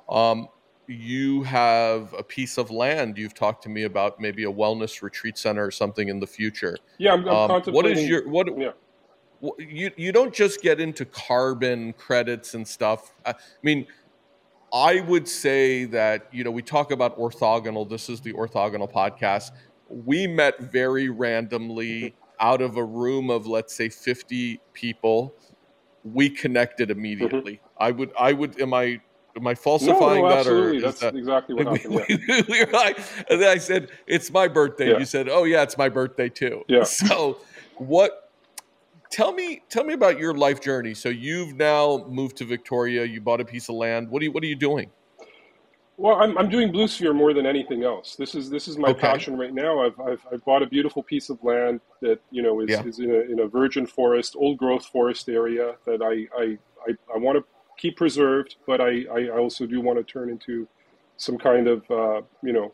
[0.08, 0.48] Um,
[0.88, 3.18] you have a piece of land.
[3.18, 6.78] You've talked to me about maybe a wellness retreat center or something in the future.
[6.96, 7.98] Yeah, I'm, I'm Um, contemplating.
[7.98, 8.48] is your what?
[8.58, 8.70] Yeah.
[9.58, 13.14] You you don't just get into carbon credits and stuff.
[13.24, 13.86] I mean,
[14.72, 17.88] I would say that you know we talk about orthogonal.
[17.88, 19.52] This is the orthogonal podcast.
[19.88, 25.34] We met very randomly out of a room of let's say fifty people.
[26.02, 27.60] We connected immediately.
[27.78, 29.00] I would I would am I
[29.40, 30.80] am I No, falsifying no, that or absolutely.
[30.80, 31.14] That's that?
[31.16, 32.24] exactly what we, happened.
[32.28, 32.42] Yeah.
[32.48, 32.98] we were like,
[33.30, 34.98] and then I said, "It's my birthday." Yeah.
[34.98, 36.84] You said, "Oh yeah, it's my birthday too." Yeah.
[36.84, 37.38] So,
[37.76, 38.30] what?
[39.10, 40.92] Tell me, tell me about your life journey.
[40.92, 43.04] So you've now moved to Victoria.
[43.04, 44.10] You bought a piece of land.
[44.10, 44.90] What are you What are you doing?
[45.96, 48.14] Well, I'm, I'm doing Bluesphere more than anything else.
[48.14, 49.00] This is this is my Okay.
[49.00, 49.80] passion right now.
[49.84, 52.84] I've, I've I've bought a beautiful piece of land that you know is, Yeah.
[52.84, 56.92] is in a in a virgin forest, old growth forest area that I I, I,
[57.14, 57.44] I want to
[57.78, 60.68] keep preserved, but I, I also do want to turn into
[61.16, 62.72] some kind of uh, you know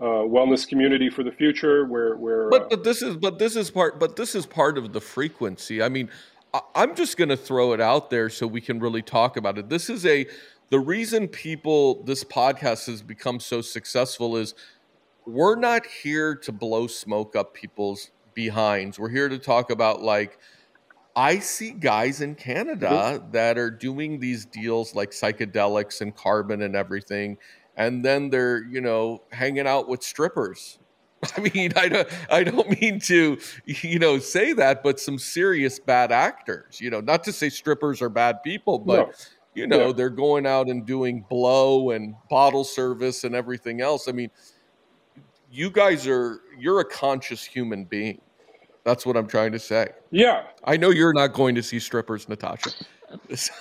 [0.00, 3.56] uh, wellness community for the future where where But uh, but this is but this
[3.56, 5.82] is part but this is part of the frequency.
[5.82, 6.08] I mean,
[6.54, 9.58] I, I'm just going to throw it out there so we can really talk about
[9.58, 9.68] it.
[9.68, 10.26] This is a
[10.70, 14.54] the reason people this podcast has become so successful is
[15.26, 18.98] we're not here to blow smoke up people's behinds.
[18.98, 20.38] We're here to talk about like
[21.14, 23.30] I see guys in Canada mm-hmm.
[23.32, 27.38] that are doing these deals like psychedelics and carbon and everything,
[27.76, 30.78] and then they're you know hanging out with strippers.
[31.36, 35.78] I mean, I don't, I don't mean to, you know, say that, but some serious
[35.78, 36.80] bad actors.
[36.80, 39.12] You know, not to say strippers are bad people, but No.
[39.54, 39.92] you know, Yeah.
[39.92, 44.08] they're going out and doing blow and bottle service and everything else.
[44.08, 44.30] I mean,
[45.50, 48.20] you guys are, you're a conscious human being.
[48.84, 49.88] That's what I'm trying to say.
[50.10, 52.70] yeah I know you're not going to see strippers, Natasha.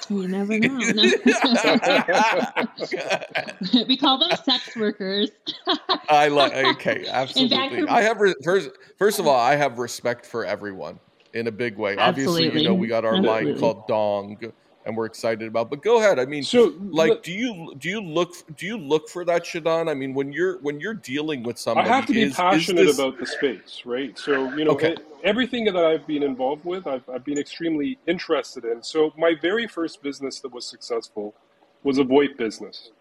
[0.09, 0.79] You never know.
[3.87, 5.29] We call them sex workers.
[6.09, 7.55] I like okay, absolutely.
[7.57, 10.99] Vancouver- I have re- first first of all, I have respect for everyone
[11.33, 11.95] in a big way.
[11.97, 14.37] Obviously, you know we got our line called Dong,
[14.85, 15.69] and we're excited about.
[15.69, 16.19] But go ahead.
[16.19, 19.43] I mean, so like, look, do you do you look do you look for that,
[19.43, 19.89] Shidan?
[19.89, 22.35] I mean, when you're when you're dealing with somebody, I have to be is, is
[22.37, 24.17] passionate this- about the space, right?
[24.17, 24.95] So, you know, Okay.
[25.23, 28.81] everything that I've been involved with, I've, I've been extremely interested in.
[28.81, 31.35] So, my very first business that was successful
[31.83, 32.91] was a VoIP business.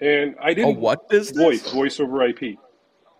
[0.00, 0.76] And I didn't.
[0.76, 1.62] a what business?
[1.62, 2.58] VoIP, voice over IP.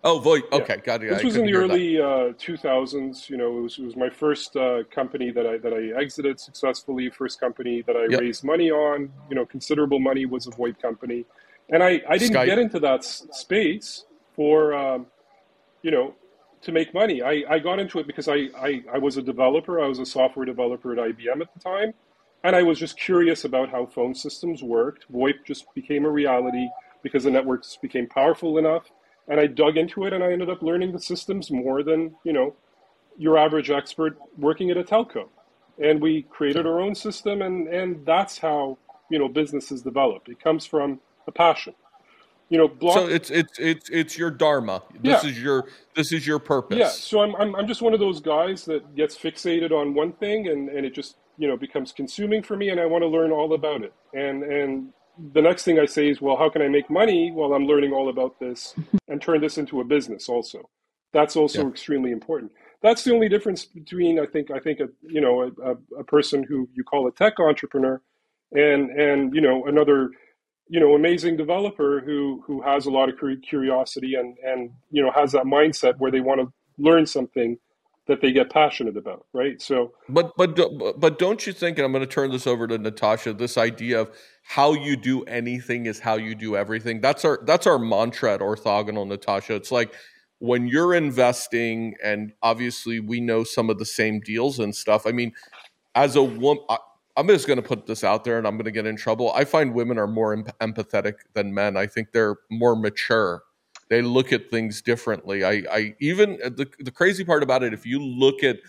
[0.03, 0.43] Oh, VoIP.
[0.51, 0.57] Yeah.
[0.57, 1.09] Okay, got it.
[1.09, 3.29] This was in the early uh, 2000s.
[3.29, 6.39] You know, it was, it was my first uh, company that I that I exited
[6.39, 7.09] successfully.
[7.09, 8.19] First company that I Yep.
[8.19, 9.11] raised money on.
[9.29, 11.25] You know, considerable money was a VoIP company,
[11.69, 12.45] and I I didn't Skype.
[12.45, 15.05] get into that s- space for um,
[15.83, 16.15] you know
[16.61, 17.21] to make money.
[17.21, 19.79] I, I got into it because I, I I was a developer.
[19.81, 21.93] I was a software developer at IBM at the time,
[22.43, 25.05] and I was just curious about how phone systems worked.
[25.11, 26.67] VoIP just became a reality
[27.03, 28.91] because the networks became powerful enough
[29.27, 32.33] and I dug into it and I ended up learning the systems more than, you
[32.33, 32.55] know,
[33.17, 35.29] your average expert working at a telco.
[35.83, 38.77] And we created our own system and, and that's how,
[39.09, 40.23] you know, businesses develop.
[40.29, 41.73] It comes from a passion.
[42.49, 44.83] You know, block So it's it's it's it's your dharma.
[45.01, 45.29] This Yeah.
[45.29, 45.65] is your
[45.95, 46.77] this is your purpose.
[46.77, 50.13] yeah, so I'm, I'm, I'm just one of those guys that gets fixated on one
[50.13, 53.07] thing and, and it just, you know, becomes consuming for me and I want to
[53.07, 53.93] learn all about it.
[54.13, 54.93] And, and
[55.33, 57.93] the next thing I say is, well, how can I make money while I'm learning
[57.93, 58.75] all about this
[59.07, 60.69] and turn this into a business also?
[61.13, 61.69] That's also Yeah.
[61.69, 62.51] extremely important.
[62.81, 66.41] that's the only difference between I think I think a you know a, a, person
[66.43, 68.01] who you call a tech entrepreneur
[68.53, 70.09] and and you know another
[70.67, 73.15] you know amazing developer who who has a lot of
[73.51, 76.47] curiosity and and you know has that mindset where they want to
[76.79, 77.57] learn something
[78.07, 80.55] that they get passionate about right so but but
[80.99, 84.01] but don't you think and i'm going to turn this over to natasha this idea
[84.01, 84.09] of
[84.43, 88.39] how you do anything is how you do everything that's our that's our mantra at
[88.39, 89.93] orthogonal natasha it's like
[90.41, 95.05] when you're investing, and obviously we know some of the same deals and stuff.
[95.05, 95.33] I mean,
[95.93, 96.63] as a woman,
[97.15, 99.31] I'm just going to put this out there and I'm going to get in trouble.
[99.33, 101.77] I find women are more em- empathetic than men.
[101.77, 103.43] I think they're more mature.
[103.91, 105.43] They look at things differently.
[105.43, 108.59] I, I even uh, the, the crazy part about it, if you look at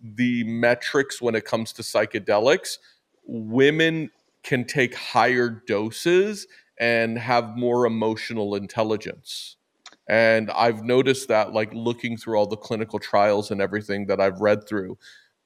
[0.00, 2.78] the metrics when it comes to psychedelics,
[3.26, 4.08] women
[4.44, 6.46] can take higher doses
[6.78, 9.56] and have more emotional intelligence.
[10.08, 14.40] And I've noticed that, like looking through all the clinical trials and everything that I've
[14.40, 14.96] read through.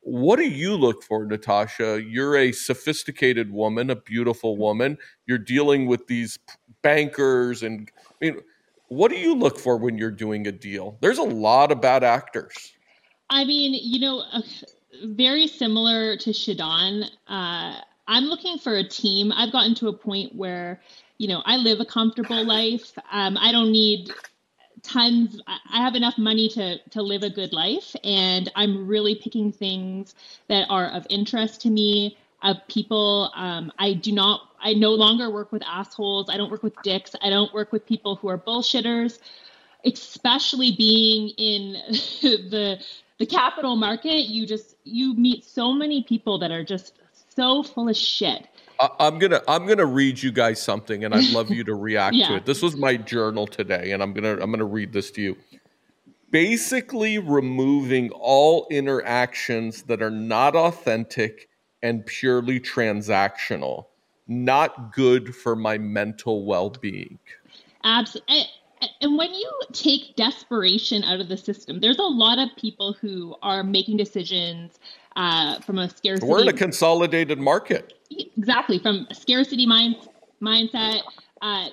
[0.00, 2.02] What do you look for, Natasha?
[2.06, 4.98] You're a sophisticated woman, a beautiful woman.
[5.26, 6.38] You're dealing with these
[6.82, 8.40] bankers, and I mean,
[8.92, 10.98] what do you look for when you're doing a deal?
[11.00, 12.72] There's a lot of bad actors.
[13.30, 14.42] I mean, you know, uh,
[15.04, 17.04] very similar to Shidan.
[17.26, 19.32] Uh, I'm looking for a team.
[19.32, 20.80] I've gotten to a point where,
[21.16, 22.92] you know, I live a comfortable life.
[23.10, 24.10] Um, I don't need
[24.82, 29.52] tons i have enough money to to live a good life and i'm really picking
[29.52, 30.16] things
[30.48, 35.30] that are of interest to me of people um, i do not i no longer
[35.30, 38.38] work with assholes i don't work with dicks i don't work with people who are
[38.38, 39.18] bullshitters
[39.84, 41.72] especially being in
[42.22, 42.78] the
[43.18, 46.94] the capital market you just you meet so many people that are just
[47.34, 48.48] so full of shit
[48.98, 52.28] I'm gonna I'm gonna read you guys something, and I'd love you to react yeah.
[52.28, 52.46] to it.
[52.46, 55.36] This was my journal today, and I'm gonna I'm gonna read this to you.
[56.30, 61.48] Basically, removing all interactions that are not authentic
[61.82, 63.86] and purely transactional.
[64.32, 67.18] Not good for my mental well being.
[67.84, 68.46] Absolutely.
[69.00, 73.36] And when you take desperation out of the system, there's a lot of people who
[73.42, 74.80] are making decisions
[75.14, 76.26] uh, from a scarcity.
[76.26, 77.92] We're in a consolidated market.
[78.10, 79.96] Exactly, from a scarcity mind,
[80.42, 81.02] mindset.
[81.40, 81.68] Uh,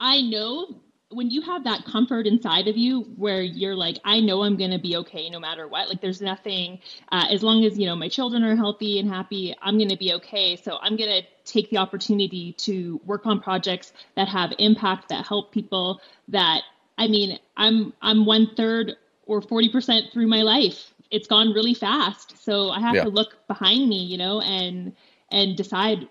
[0.00, 0.80] I know
[1.10, 4.70] when you have that comfort inside of you where you're like i know i'm going
[4.70, 6.78] to be okay no matter what like there's nothing
[7.12, 9.96] uh, as long as you know my children are healthy and happy i'm going to
[9.96, 14.52] be okay so i'm going to take the opportunity to work on projects that have
[14.58, 16.62] impact that help people that
[16.98, 18.96] i mean i'm i'm one third
[19.26, 22.42] or 40% through my life it's gone really fast.
[22.44, 23.04] So I have yeah.
[23.04, 24.94] to look behind me, you know, and
[25.30, 26.08] and decide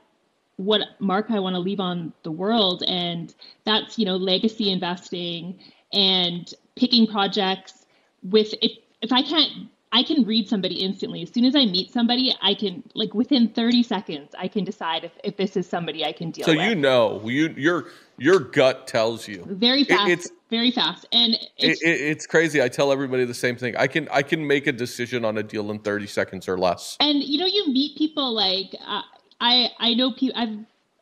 [0.57, 2.83] what mark I want to leave on the world.
[2.87, 3.33] And
[3.63, 5.59] that's, you know, legacy investing
[5.93, 7.85] and picking projects
[8.23, 11.21] with if if I can't I can read somebody instantly.
[11.23, 15.03] As soon as I meet somebody, I can like within 30 seconds, I can decide
[15.05, 16.59] if, if this is somebody I can deal so with.
[16.59, 17.85] So you know, you your
[18.17, 19.45] your gut tells you.
[19.47, 20.09] Very fast.
[20.09, 21.05] It, it's very fast.
[21.11, 22.61] And it's, it, it's crazy.
[22.61, 23.77] I tell everybody the same thing.
[23.77, 26.97] I can I can make a decision on a deal in 30 seconds or less.
[26.99, 29.03] And you know, you meet people like uh,
[29.39, 30.57] I I know people I've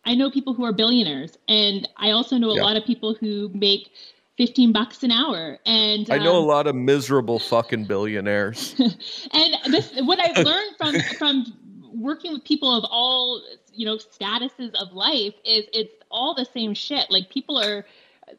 [0.05, 2.63] I know people who are billionaires and I also know a yeah.
[2.63, 3.89] lot of people who make
[4.37, 5.57] 15 bucks an hour.
[5.65, 8.75] And I know um, a lot of miserable fucking billionaires.
[8.79, 11.45] and this, what I've learned from, from
[11.93, 13.41] working with people of all,
[13.73, 17.09] you know, statuses of life is it's all the same shit.
[17.09, 17.85] Like people are,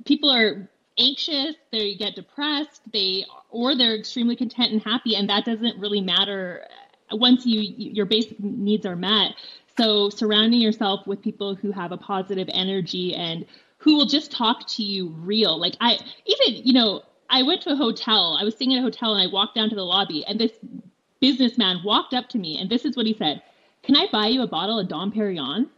[0.04, 0.68] people are
[0.98, 5.16] anxious, they get depressed, they, or they're extremely content and happy.
[5.16, 6.66] And that doesn't really matter
[7.10, 9.34] once you, your basic needs are met.
[9.76, 13.44] So surrounding yourself with people who have a positive energy and
[13.78, 15.58] who will just talk to you real.
[15.58, 18.38] Like I even, you know, I went to a hotel.
[18.40, 20.52] I was staying at a hotel and I walked down to the lobby and this
[21.20, 23.42] businessman walked up to me and this is what he said.
[23.82, 25.68] Can I buy you a bottle of Dom Perignon?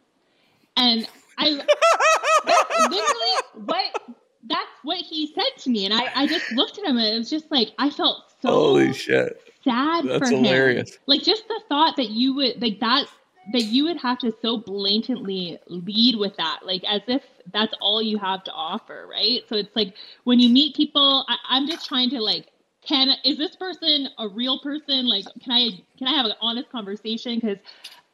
[0.77, 1.51] And I
[2.91, 5.85] literally what that's what he said to me.
[5.85, 8.49] And I, I just looked at him and it was just like I felt so
[8.49, 10.95] holy shit sad that's for hilarious.
[10.95, 10.99] him.
[11.07, 13.07] Like just the thought that you would like that
[13.53, 17.23] that you would have to so blatantly lead with that, like as if
[17.53, 19.43] that's all you have to offer, right?
[19.49, 19.95] So it's like
[20.25, 22.49] when you meet people, I, I'm just trying to like,
[22.83, 25.09] can is this person a real person?
[25.09, 27.37] Like, can I can I have an honest conversation?
[27.37, 27.59] Because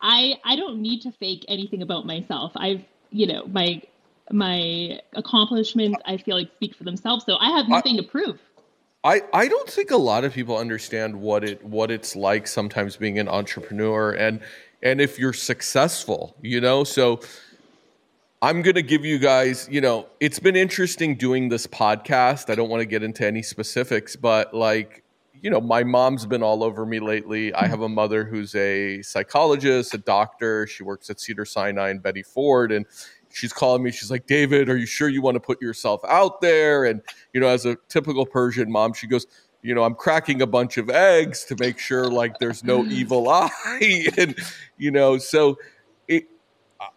[0.01, 2.53] I I don't need to fake anything about myself.
[2.57, 3.83] I've you know my
[4.31, 7.25] my accomplishments I feel like speak for themselves.
[7.25, 8.39] So I have nothing I, to prove.
[9.05, 12.97] I, I don't think a lot of people understand what it what it's like sometimes
[12.97, 14.41] being an entrepreneur and
[14.85, 16.85] and if you're successful, you know?
[16.85, 17.21] So
[18.43, 22.51] I'm going to give you guys, you know, it's been interesting doing this podcast.
[22.51, 25.03] I don't want to get into any specifics, but like,
[25.41, 27.53] you know, my mom's been all over me lately.
[27.55, 30.67] I have a mother who's a psychologist, a doctor.
[30.67, 32.71] She works at Cedar Sinai and Betty Ford.
[32.73, 32.87] And
[33.31, 33.91] she's calling me.
[33.91, 36.85] She's like, David, are you sure you want to put yourself out there?
[36.85, 39.27] And, you know, as a typical Persian mom, she goes,
[39.65, 42.91] you know, I'm cracking a bunch of eggs to make sure like there's no mm.
[42.93, 44.07] evil eye.
[44.19, 44.37] and,
[44.77, 45.59] you know, so
[46.07, 46.27] it,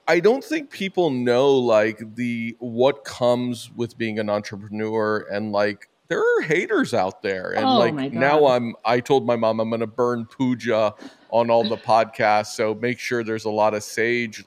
[0.08, 5.90] I don't think people know like the what comes with being an entrepreneur and like
[6.10, 9.70] there are haters out there and Oh like now i'm i told my mom i'm
[9.70, 10.96] going to burn puja
[11.32, 14.44] on all the podcasts so make sure there's a lot of sage.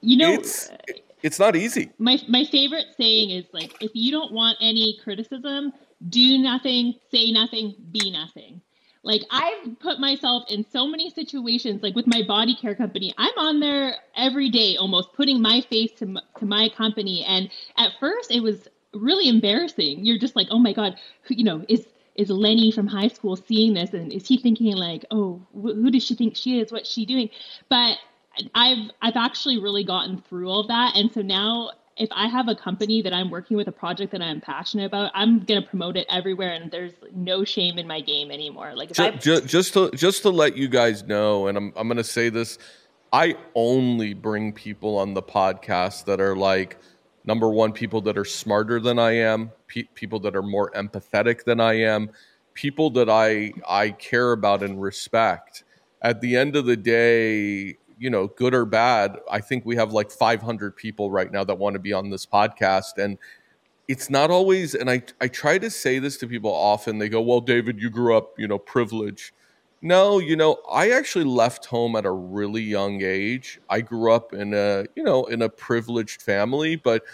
[0.00, 0.76] You know, it's uh,
[1.22, 1.90] it's not easy.
[1.98, 5.72] my my favorite saying is like if you don't want any criticism
[6.08, 8.60] do nothing say nothing be nothing.
[9.02, 13.38] Like i've put myself in so many situations like with my body care company i'm
[13.38, 17.24] on there every day almost putting my face to, m- to my company.
[17.24, 20.04] And at first it was really embarrassing.
[20.04, 21.86] You're just like oh my god who, you know is
[22.16, 23.92] is lenny from high school seeing this?
[23.92, 26.72] And is he thinking like oh wh- who does she think she is?
[26.72, 27.30] What's she doing?
[27.68, 27.98] But
[28.54, 32.48] I've I've actually really gotten through all of that, and so now if I have
[32.48, 35.96] a company that I'm working with, a project that I'm passionate about, I'm gonna promote
[35.96, 38.72] it everywhere, and there's no shame in my game anymore.
[38.74, 41.88] Like if I just, just to just to let you guys know and i'm, I'm
[41.88, 42.58] going to say this
[43.12, 46.78] i only bring people on the podcast that are like
[47.24, 51.44] number one people that are smarter than i am pe- people that are more empathetic
[51.44, 52.10] than i am
[52.54, 55.64] people that i i care about and respect
[56.02, 59.92] at the end of the day you know good or bad i think we have
[59.92, 63.18] like 500 people right now that want to be on this podcast and
[63.88, 67.20] it's not always and I, I try to say this to people often they go
[67.20, 69.32] well david you grew up you know privileged.
[69.82, 73.60] No you know i actually left home at a really young age.
[73.68, 77.04] I grew up in a you know in a privileged family but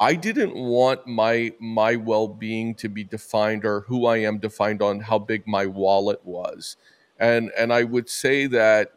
[0.00, 5.00] i didn't want my my well-being to be defined or who i am defined on
[5.00, 6.76] how big my wallet was.
[7.18, 8.93] And and i would say that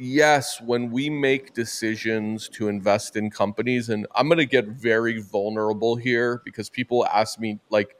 [0.00, 5.20] yes, when we make decisions to invest in companies, and I'm going to get very
[5.20, 7.96] vulnerable here because people ask me, like,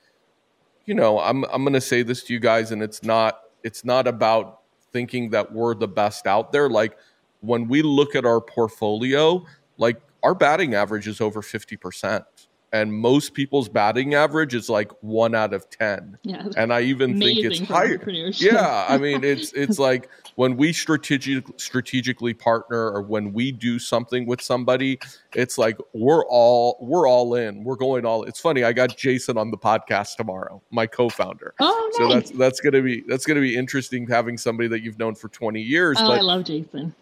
[0.87, 3.85] you know, I'm I'm going to say this to you guys, and it's not it's
[3.85, 6.71] not about thinking that we're the best out there.
[6.71, 6.97] Like
[7.41, 9.45] when we look at our portfolio,
[9.77, 12.25] like our batting average is over fifty percent,
[12.73, 16.17] and most people's batting average is like one out of ten.
[16.23, 18.01] yeah, And I even think it's higher.
[18.41, 23.79] yeah i mean it's it's like when we strategic strategically partner or when we do
[23.79, 24.99] something with somebody
[25.35, 27.65] it's like we're all we're all in.
[27.65, 31.55] We're going all it's funny i got jason on the podcast tomorrow my co-founder.
[31.61, 35.15] Oh, so that's that's gonna be that's gonna be interesting having somebody that you've known
[35.15, 36.95] for 20 years oh, I love Jason.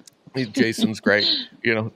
[0.52, 1.26] jason's great
[1.62, 1.92] you know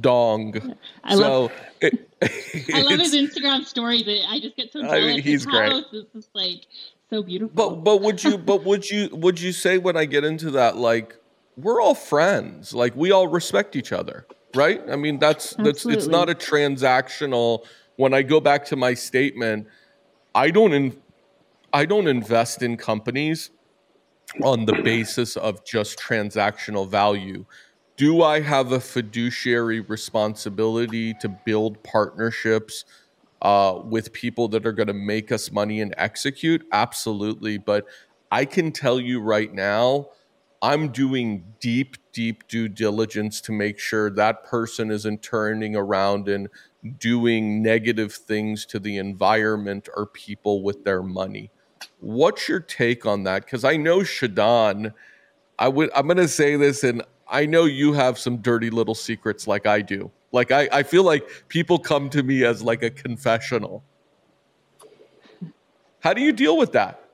[0.00, 2.08] dong I so love it,
[2.74, 4.04] I love his Instagram stories.
[4.28, 5.04] I just get so I jealous.
[5.04, 5.72] mean, his he's great.
[5.72, 6.66] house is just like
[7.08, 7.54] so beautiful.
[7.54, 10.76] But but would you but would you would you say when I get into that
[10.76, 11.16] like
[11.56, 16.06] we're all friends like we all respect each other right I mean that's that's it's
[16.06, 17.64] not a transactional
[17.96, 19.66] when I go back to my statement
[20.34, 20.96] I don't in,
[21.72, 23.50] I don't invest in companies
[24.42, 27.44] on the basis of just transactional value
[28.00, 32.86] do I have a fiduciary responsibility to build partnerships
[33.42, 36.66] uh, with people that are going to make us money and execute?
[36.72, 37.58] Absolutely.
[37.58, 37.84] But
[38.32, 40.08] I can tell you right now,
[40.62, 46.48] I'm doing deep, deep due diligence to make sure that person isn't turning around and
[46.98, 51.50] doing negative things to the environment or people with their money.
[51.98, 53.44] What's your take on that?
[53.44, 54.94] Because I know Shidan,
[55.58, 59.46] I would I'm gonna say this, and I know you have some dirty little secrets
[59.46, 60.10] like I do.
[60.32, 63.82] Like I, I feel like people come to me as like a confessional.
[66.00, 67.04] How do you deal with that?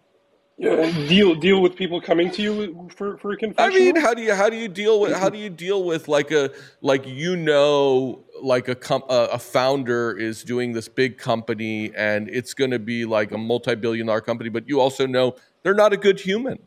[0.59, 3.73] Deal deal with people coming to you for for a confession.
[3.73, 6.09] I mean, how do you how do you deal with how do you deal with
[6.09, 6.51] like a
[6.81, 12.55] like you know like a com- a, founder is doing this big company and it's
[12.55, 15.97] going to be like a multi-billion dollar company, but you also know they're not a
[15.99, 16.59] good human.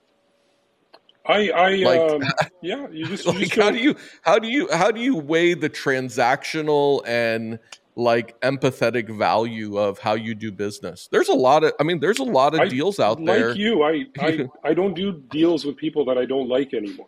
[1.29, 2.23] I I Like- um,
[2.61, 5.15] yeah, you just, you like just how don't- you how do you how do you
[5.15, 7.59] weigh the transactional and
[7.95, 12.19] like empathetic value of how you do business there's a lot of i mean there's
[12.19, 15.65] a lot of I- deals out like there you, I, I I don't do deals
[15.65, 17.07] with people that I don't like anymore.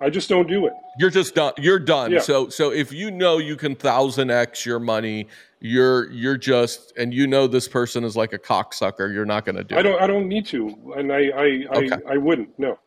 [0.00, 0.72] I just don't do it.
[1.00, 2.20] you're just done you're done Yeah.
[2.20, 5.26] so so if you know you can thousand x your money
[5.58, 9.56] you're you're just and you know this person is like a cocksucker you're not going
[9.56, 11.46] to do I it don't I don't need to, and I I
[11.78, 11.90] Okay.
[12.06, 12.56] I, I wouldn't.
[12.60, 12.78] No.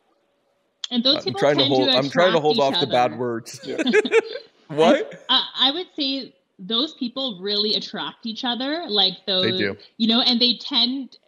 [0.92, 2.86] And those i'm people trying to tend hold i'm trying to hold each off the
[2.86, 3.82] bad words Yeah.
[4.68, 8.84] what Uh, I would say those people really attract each other.
[8.88, 9.76] Like those, they do.
[9.96, 11.18] you know, and they tend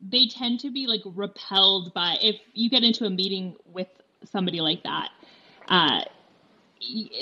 [0.00, 3.88] they tend to be like repelled by if you get into a meeting with
[4.24, 5.10] somebody like that.
[5.68, 6.00] Uh,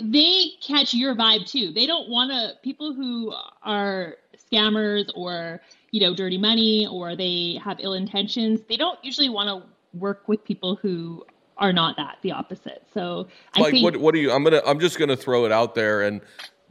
[0.03, 1.73] they catch your vibe too.
[1.73, 3.33] They don't want to people who
[3.63, 4.17] are
[4.53, 8.61] scammers or you know dirty money or they have ill intentions.
[8.69, 9.69] They don't usually want to
[9.99, 11.25] work with people who
[11.59, 12.83] are not that the opposite.
[12.93, 15.53] So I like think, what what do you I'm gonna I'm just gonna throw it
[15.53, 16.21] out there and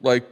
[0.01, 0.25] like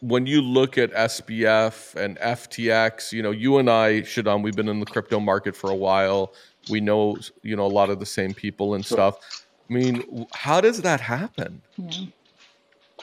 [0.00, 4.68] when you look at SBF and FTX, you know, you and I, Shidan, we've been
[4.68, 6.34] in the crypto market for a while.
[6.68, 9.44] We know, you know, a lot of the same people and stuff.
[9.68, 11.62] I mean, how does that happen?
[11.78, 12.06] Yeah.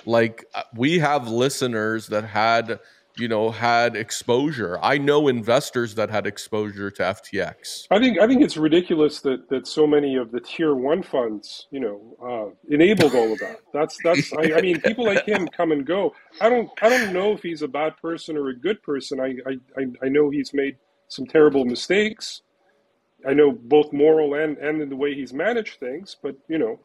[0.05, 2.79] Like, uh, we have listeners that had
[3.17, 8.27] you know had exposure i know investors that had exposure to ftx I think I
[8.27, 12.73] think it's ridiculous that, that so many of the tier one funds, you know, uh,
[12.73, 13.61] enabled all of that.
[13.73, 14.33] That's that's.
[14.33, 16.13] I, I mean, people like him come and go.
[16.41, 19.21] I don't I don't know if he's a bad person or a good person.
[19.21, 22.41] I I, I- know he's made some terrible mistakes.
[23.27, 26.17] I know both moral and and in the way he's managed things.
[26.21, 26.79] But you know,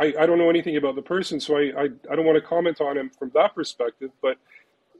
[0.00, 2.46] I, I don't know anything about the person, so I, I, I don't want to
[2.48, 4.10] comment on him from that perspective.
[4.22, 4.38] But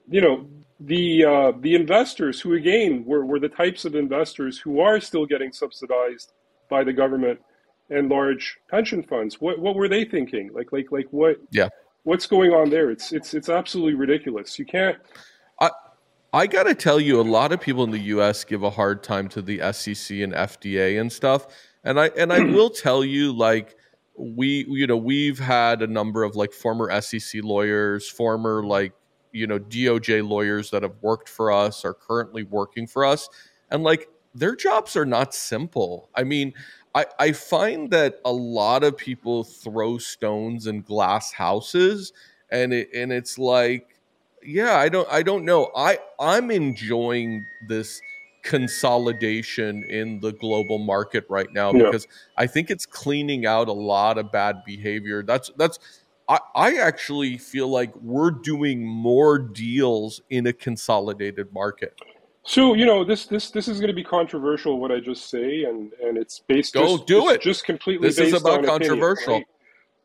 [0.09, 0.49] you know,
[0.81, 5.25] the uh, the investors who again were, were the types of investors who are still
[5.27, 6.33] getting subsidized
[6.69, 7.41] by the government
[7.91, 9.41] and large pension funds.
[9.41, 10.51] What what were they thinking?
[10.53, 11.69] Like like like what Yeah.
[12.03, 12.91] what's going on there?
[12.91, 14.59] It's it's it's absolutely ridiculous.
[14.59, 14.97] You can't
[15.61, 15.71] I
[16.33, 18.43] I gotta tell you, a lot of people in the U.S.
[18.45, 21.47] give a hard time to the SEC and FDA and stuff,
[21.85, 23.77] and I and I will tell you, like
[24.19, 28.93] we, you know, we've had a number of like former SEC lawyers, former like
[29.35, 33.29] you know DOJ lawyers that have worked for us, are currently working for us,
[33.71, 36.09] and like their jobs are not simple.
[36.15, 36.55] I mean.
[36.97, 42.13] I, I find that a lot of people throw stones in glass houses
[42.51, 43.97] and it, and it's like
[44.45, 48.01] yeah i don't i don't know i i'm enjoying this
[48.45, 51.85] consolidation in the global market right now Yeah.
[51.87, 52.07] because
[52.37, 55.79] i think it's cleaning out a lot of bad behavior that's that's
[56.29, 61.99] I, I actually feel like we're doing more deals in a consolidated market
[62.47, 65.65] So you know this this this is going to be controversial what I just say,
[65.65, 67.41] and and it's based Go just, do it.
[67.41, 68.09] just completely.
[68.09, 69.35] This is about on opinion, controversial.
[69.35, 69.47] right?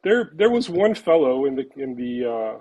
[0.04, 2.60] There there was one fellow in the in the uh,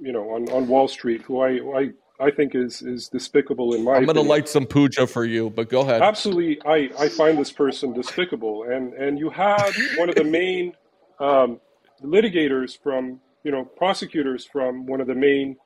[0.00, 1.48] you know on, on Wall Street who I
[1.80, 1.90] I,
[2.20, 3.94] I think is is despicable in my.
[3.96, 7.52] i'm gonna light some puja for you but go ahead Absolutely, I, I find this
[7.52, 10.74] person despicable, and and you had one of the main
[11.20, 11.58] um,
[12.02, 15.56] litigators from you know prosecutors from one of the main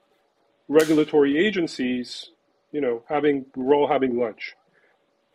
[0.69, 2.31] regulatory agencies,
[2.73, 4.55] you know, having we're all having lunch,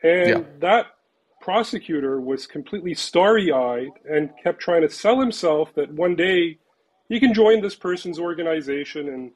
[0.03, 0.61] and Yeah.
[0.61, 0.87] that
[1.41, 6.57] prosecutor was completely starry-eyed and kept trying to sell himself that one day
[7.09, 9.31] he can join this person's organization and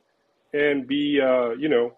[0.53, 1.93] and be uh, you know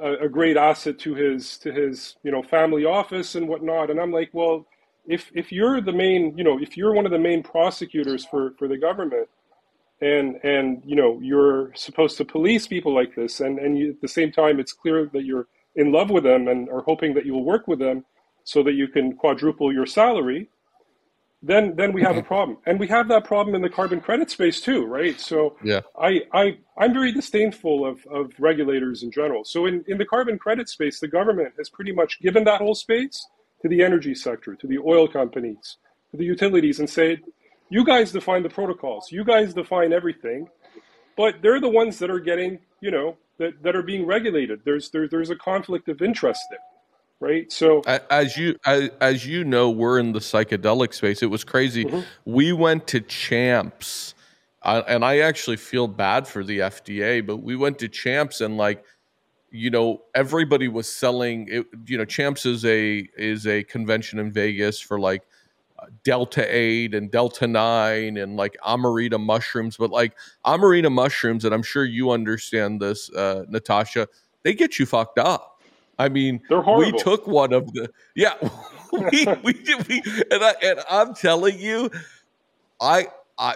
[0.00, 3.90] a, a great asset to his to his you know family office and whatnot.
[3.90, 4.66] And I'm like, well,
[5.08, 8.52] if if you're the main you know if you're one of the main prosecutors for
[8.58, 9.28] for the government,
[10.00, 14.00] and and you know you're supposed to police people like this, and and you, at
[14.00, 17.24] the same time it's clear that you're in love with them and are hoping that
[17.26, 18.04] you will work with them
[18.44, 20.48] so that you can quadruple your salary
[21.42, 24.28] then then we have a problem and we have that problem in the carbon credit
[24.30, 25.82] space too right so Yeah.
[26.00, 29.44] I, I I'm very disdainful of, of regulators in general.
[29.44, 32.74] So in, in the carbon credit space, the government has pretty much given that whole
[32.74, 33.26] space
[33.62, 35.76] to the energy sector, to the oil companies,
[36.10, 37.18] to the utilities, and say,
[37.70, 40.48] you guys define the protocols, you guys define everything,
[41.16, 44.60] but they're the ones that are getting, you know, that, that are being regulated.
[44.64, 46.58] There's there, there's a conflict of interest there,
[47.20, 47.52] right?
[47.52, 51.84] So as you as, as you know we're in the psychedelic space it was crazy
[51.84, 52.04] Mhm.
[52.24, 54.14] we went to champs
[54.64, 58.84] and i actually feel bad for the fda but we went to champs and like
[59.50, 64.30] you know everybody was selling it you know champs is a is a convention in
[64.30, 65.22] vegas for like
[65.78, 71.54] uh, delta 8 and delta 9 and like amanita mushrooms but like amanita mushrooms and
[71.54, 74.06] i'm sure you understand this uh, natasha
[74.42, 75.60] they get you fucked up.
[75.98, 78.34] I mean they're we took one of the yeah
[78.92, 81.90] we we did we and I and I'm telling you
[82.80, 83.08] I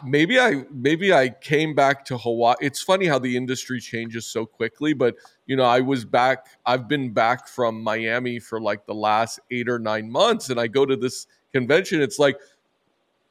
[0.05, 2.55] Maybe I maybe I came back to Hawaii.
[2.61, 5.17] It's funny how the industry changes so quickly, but
[5.47, 9.69] you know, I was back I've been back from Miami for like the last 8
[9.69, 12.39] or 9 months and I go to this convention it's like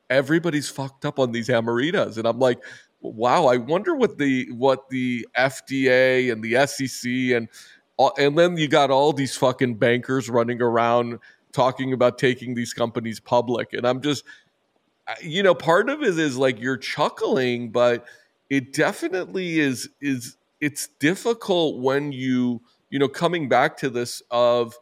[0.10, 2.62] everybody's fucked up on these amanitas and I'm like
[3.02, 7.48] wow, I wonder what the what the FDA and the SEC and
[8.18, 11.20] and then you got all these fucking bankers running around
[11.52, 14.24] talking about taking these companies public and i'm just
[15.22, 18.06] you know part of it is like you're chuckling but
[18.50, 24.78] it definitely is is it's difficult when you you know coming back to this of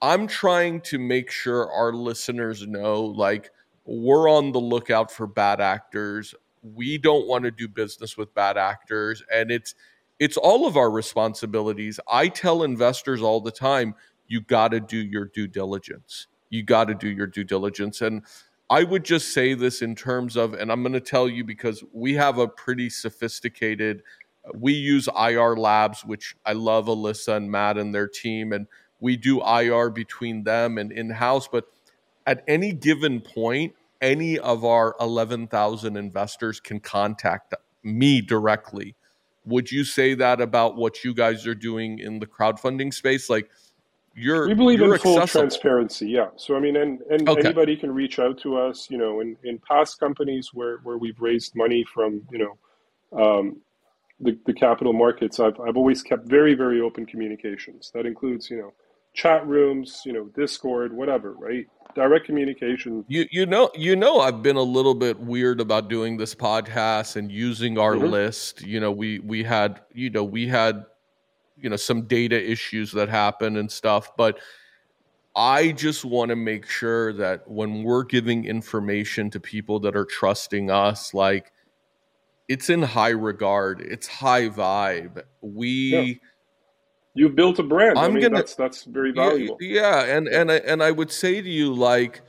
[0.00, 3.50] I'm trying to make sure our listeners know like
[3.84, 6.34] we're on the lookout for bad actors.
[6.62, 9.74] We don't want to do business with bad actors and it's
[10.20, 11.98] it's all of our responsibilities.
[12.08, 13.96] I tell investors all the time,
[14.28, 16.28] you got to do your due diligence.
[16.48, 18.22] You got to do your due diligence and
[18.72, 21.84] I would just say this in terms of, and I'm going to tell you because
[21.92, 24.02] we have a pretty sophisticated,
[24.54, 28.66] we use IR labs, which I love Alyssa and Matt and their team, and
[28.98, 31.46] we do IR between them and in house.
[31.46, 31.66] But
[32.26, 37.52] at any given point, any of our 11,000 investors can contact
[37.82, 38.96] me directly.
[39.44, 43.28] Would you say that about what you guys are doing in the crowdfunding space?
[43.28, 43.50] Like,
[44.14, 45.42] you're we believe you're in full accessible.
[45.42, 47.40] transparency yeah so i mean and, and Okay.
[47.40, 51.20] anybody can reach out to us you know in, in past companies where, where we've
[51.20, 53.60] raised money from you know um,
[54.20, 58.58] the, the capital markets I've, I've always kept very very open communications that includes you
[58.58, 58.72] know
[59.14, 64.42] chat rooms you know discord whatever right direct communication You you know you know I've
[64.42, 68.10] been a little bit weird about doing this podcast and using our Mhm.
[68.10, 68.62] list.
[68.62, 70.86] You know, we we had you know we had
[71.62, 74.38] you know some data issues that happen and stuff, but
[75.34, 80.04] I just want to make sure that when we're giving information to people that are
[80.04, 81.52] trusting us, like
[82.48, 85.22] it's in high regard, it's high vibe.
[85.40, 86.14] We Yeah.
[87.14, 90.28] you've built a brand i I'm mean gonna- that's that's very yeah, valuable Yeah, and
[90.28, 92.20] and I, and I would say to you like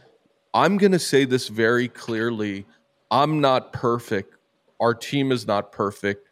[0.53, 2.67] I'm going to say this very clearly.
[3.09, 4.36] I'm not perfect.
[4.79, 6.27] Our team is not perfect.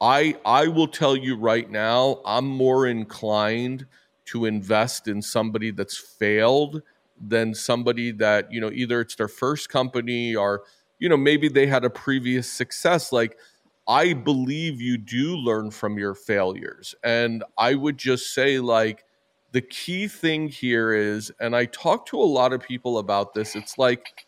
[0.00, 3.86] I I will tell you right now, I'm more inclined
[4.26, 6.82] to invest in somebody that's failed
[7.20, 10.62] than somebody that, you know, either it's their first company or
[10.98, 13.36] you know, maybe they had a previous success like
[13.88, 16.94] I believe you do learn from your failures.
[17.02, 19.04] And I would just say, like,
[19.52, 23.56] the key thing here is, and I talk to a lot of people about this,
[23.56, 24.26] it's like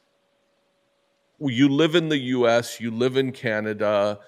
[1.40, 4.18] you live in the US, you live in Canada,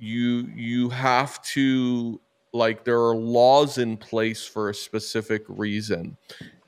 [0.00, 2.20] you you have to
[2.52, 6.16] like there are laws in place for a specific reason.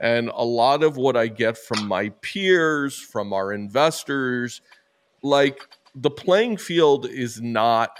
[0.00, 4.60] And a lot of what I get from my peers, from our investors,
[5.22, 5.60] like
[5.94, 7.96] the playing field is not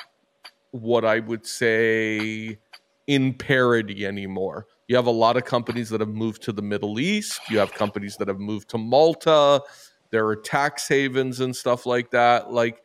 [0.70, 2.59] what I would say
[3.07, 4.66] in parity anymore.
[4.87, 7.41] You have a lot of companies that have moved to the Middle East.
[7.49, 9.62] You have companies that have moved to Malta.
[10.11, 12.53] There are tax havens and stuff like that.
[12.53, 12.83] Like,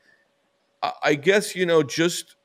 [1.03, 2.36] I guess, you know, just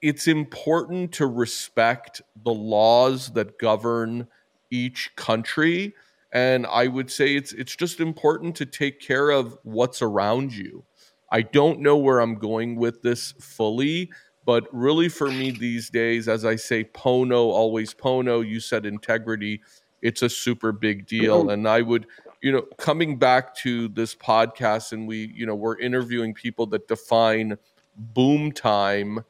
[0.00, 4.28] it's important to respect the laws that govern
[4.70, 5.94] each country.
[6.32, 10.84] And I would say it's it's just important to take care of what's around you.
[11.30, 14.10] I don't know where I'm going with this fully,
[14.44, 19.60] but really for me these days, as I say, Pono, always Pono, you said integrity,
[20.00, 21.42] it's a super big deal.
[21.42, 21.50] Mm-hmm.
[21.50, 22.06] And I would,
[22.40, 26.88] you know, coming back to this podcast and we, you know, we're interviewing people that
[26.88, 27.58] define
[27.96, 29.24] boom time.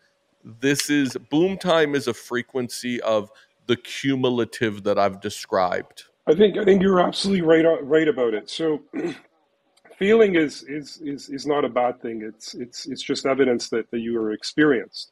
[0.44, 3.30] This is boom time is a frequency of
[3.66, 6.04] the cumulative that I've described.
[6.26, 8.50] I think I think you're absolutely right right about it.
[8.50, 8.80] So
[9.98, 12.22] feeling is is is is not a bad thing.
[12.22, 15.10] It's it's it's just evidence that, that you are experienced.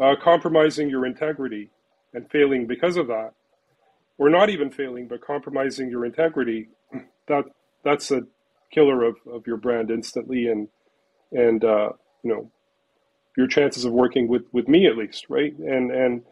[0.00, 1.70] Uh, compromising your integrity
[2.14, 3.32] and failing because of that,
[4.18, 6.68] or not even failing, but compromising your integrity,
[7.28, 7.44] that
[7.84, 8.22] that's a
[8.72, 10.68] killer of, of your brand instantly and
[11.32, 11.90] and uh,
[12.22, 12.50] you know
[13.36, 15.56] your chances of working with, with me at least, right?
[15.58, 16.22] And and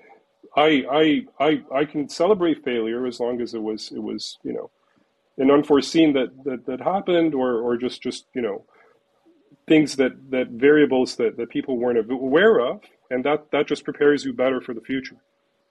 [0.56, 4.52] I I I I can celebrate failure as long as it was it was you
[4.52, 4.70] know
[5.38, 8.64] an unforeseen that that, that happened or or just just you know
[9.66, 12.80] things that that variables that, that people weren't aware of
[13.10, 15.16] and that that just prepares you better for the future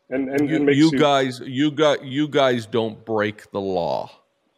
[0.10, 4.10] and and, makes you you, guys, you got you guys don't break the law.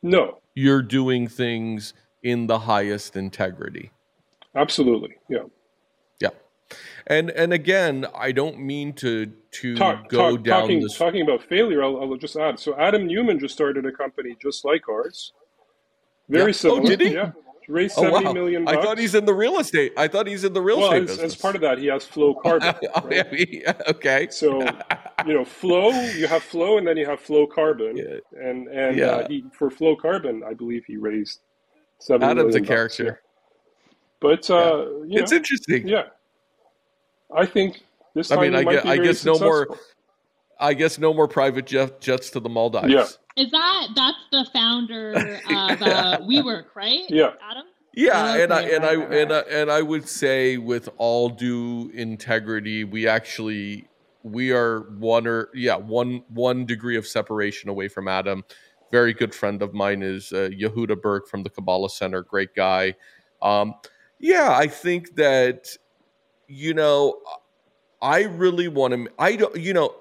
[0.03, 3.91] no You're doing things in the highest integrity.
[4.55, 5.43] absolutely Yeah.
[7.07, 11.21] And and again, I don't mean to to Talk, go talk, down talking this talking
[11.21, 14.87] about failure I'll, I'll just add so Adam Neumann just started a company just like
[14.87, 15.33] ours
[16.29, 16.47] very Yeah.
[16.49, 17.13] Oh, similar did he?
[17.13, 17.31] yeah
[17.67, 18.33] raised Oh seventy wow.
[18.33, 19.93] million I thought he's in the real estate.
[19.97, 21.33] I thought he's in the real well estate as, business.
[21.35, 23.49] as part of that he has Flowcarbon Oh, right?
[23.51, 24.27] yeah, okay.
[24.31, 24.61] So,
[25.27, 27.95] you know, flow, you have flow and then you have Flowcarbon.
[27.97, 28.41] Yeah.
[28.47, 29.05] And and Yeah.
[29.07, 31.41] uh, he for Flowcarbon, I believe he raised
[31.99, 33.03] seven Adam's a character.
[33.05, 33.11] yeah.
[34.19, 35.87] But uh, you It's interesting.
[35.87, 36.05] yeah.
[37.35, 39.77] I think this I mean, I guess, I guess no more.
[40.59, 42.91] I guess no more private jet, jets to the Maldives.
[42.91, 43.07] Yeah.
[43.37, 47.03] Is that that's the founder of uh, WeWork, right?
[47.07, 47.31] Yeah.
[47.41, 47.63] Adam.
[47.95, 51.29] Yeah, and I and I right, right, and I, and I would say with all
[51.29, 53.87] due integrity, we actually
[54.23, 58.43] we are one or yeah one one degree of separation away from Adam.
[58.91, 62.23] very good friend of mine is uh, Yehuda Berg from the Kabbalah Center.
[62.23, 62.95] Great guy.
[63.41, 63.73] Um,
[64.19, 65.75] yeah, I think that
[66.49, 67.19] you know,
[68.01, 69.07] I really want to.
[69.19, 69.55] I don't.
[69.55, 69.95] You know,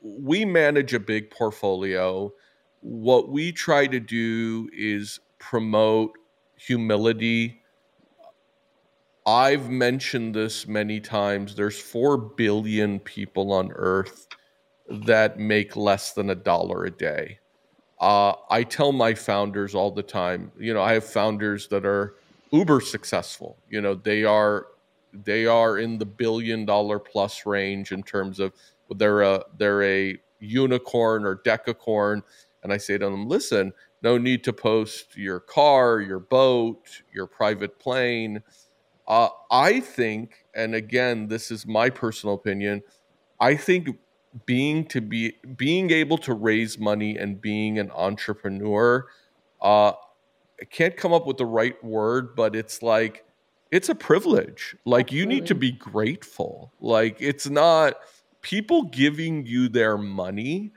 [0.00, 2.32] we manage a big portfolio.
[2.80, 6.12] What we try to do is promote
[6.56, 7.60] humility.
[9.26, 11.54] I've mentioned this many times.
[11.54, 14.26] There's 4 billion people on earth
[14.88, 17.38] that make less than a dollar a day.
[18.00, 22.14] Uh, I tell my founders all the time, you know, I have founders that are
[22.52, 23.58] uber successful.
[23.68, 24.68] You know, they are
[25.12, 28.52] they are in the billion dollar plus range in terms of
[28.96, 32.22] they're a they're a unicorn or decacorn.
[32.62, 37.26] And I say to them, listen, no need to post your car, your boat, your
[37.26, 38.42] private plane.
[39.06, 42.82] Uh, I think, and again, this is my personal opinion.
[43.40, 43.88] I think
[44.46, 49.06] being to be being able to raise money and being an entrepreneur
[49.62, 49.92] uh
[50.60, 53.24] I can't come up with the right word but it's like
[53.70, 55.18] it's a privilege like Absolutely.
[55.18, 57.94] you need to be grateful like it's not
[58.42, 60.72] people giving you their money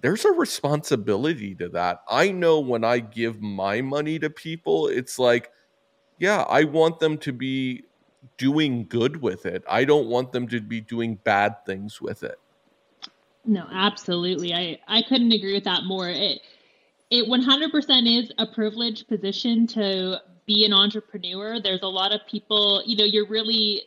[0.00, 5.18] there's a responsibility to that i know when i give my money to people it's
[5.18, 5.50] like
[6.18, 7.82] yeah i want them to be
[8.36, 12.38] doing good with it i don't want them to be doing bad things with it
[13.44, 14.52] no, absolutely.
[14.54, 16.08] I I couldn't agree with that more.
[16.08, 16.40] It
[17.10, 20.20] it 100% is a privileged position to
[20.50, 21.60] be an entrepreneur.
[21.60, 23.82] There's a lot of people, you know, you're really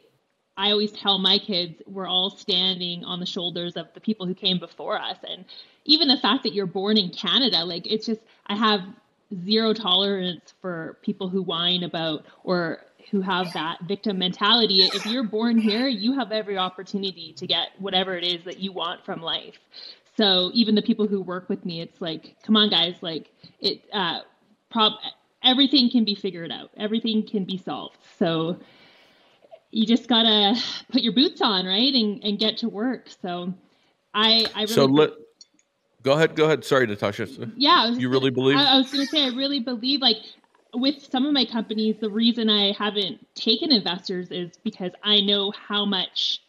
[0.56, 4.36] I always tell my kids we're all standing on the shoulders of the people who
[4.36, 5.46] came before us and
[5.84, 8.80] even the fact that you're born in Canada, like it's just I have
[9.44, 12.80] zero tolerance for people who whine about or
[13.12, 14.84] who have that victim mentality.
[14.84, 18.72] If you're born here, you have every opportunity to get whatever it is that you
[18.72, 19.58] want from life.
[20.16, 23.28] So even the people who work with me, it's like, come on, guys, like
[23.60, 23.82] it.
[23.92, 24.20] Uh,
[24.70, 24.94] prob
[25.44, 26.72] everything can be figured out.
[26.78, 27.98] Everything can be solved.
[28.18, 28.60] So
[29.72, 30.60] you just gotta
[30.92, 33.10] put your boots on, right, and and get to work.
[33.22, 33.54] So
[34.14, 35.12] I I really so let.
[36.04, 36.36] Go ahead.
[36.36, 36.66] Go ahead.
[36.66, 37.28] Sorry, Natasha.
[37.56, 38.58] Yeah, you really believe?
[38.58, 40.18] I, I was going to say I really believe like
[40.74, 45.52] with some of my companies, the reason I haven't taken investors is because I know
[45.52, 46.42] how much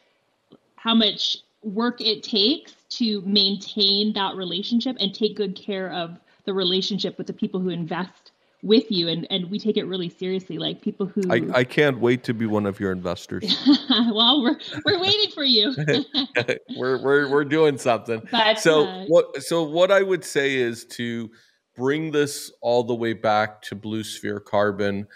[0.76, 6.52] how much work it takes to maintain that relationship and take good care of the
[6.52, 8.32] relationship with the people who invest
[8.64, 12.00] with you and, and we take it really seriously like people who I, I can't
[12.00, 13.44] wait to be one of your investors
[13.90, 15.74] well we're we're waiting for you
[16.76, 20.86] we're, we're we're doing something but, so uh, what so what i would say is
[20.86, 21.30] to
[21.74, 25.06] bring this all the way back to Bluesphere Carbon.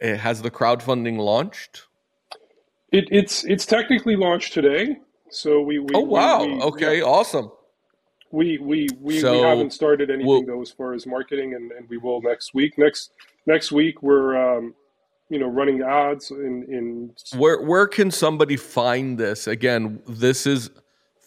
[0.00, 1.86] Eh, has the crowdfunding launched?
[2.92, 4.96] It, it's it's technically launched today.
[5.30, 7.04] So we, we oh wow we, we, okay yeah.
[7.04, 7.50] awesome.
[8.32, 11.70] We we we, so, we haven't started anything we'll, though as far as marketing, and,
[11.72, 12.76] and we will next week.
[12.76, 13.12] Next
[13.46, 14.74] next week we're um,
[15.28, 19.46] you know running ads in in where where can somebody find this?
[19.46, 20.70] Again this is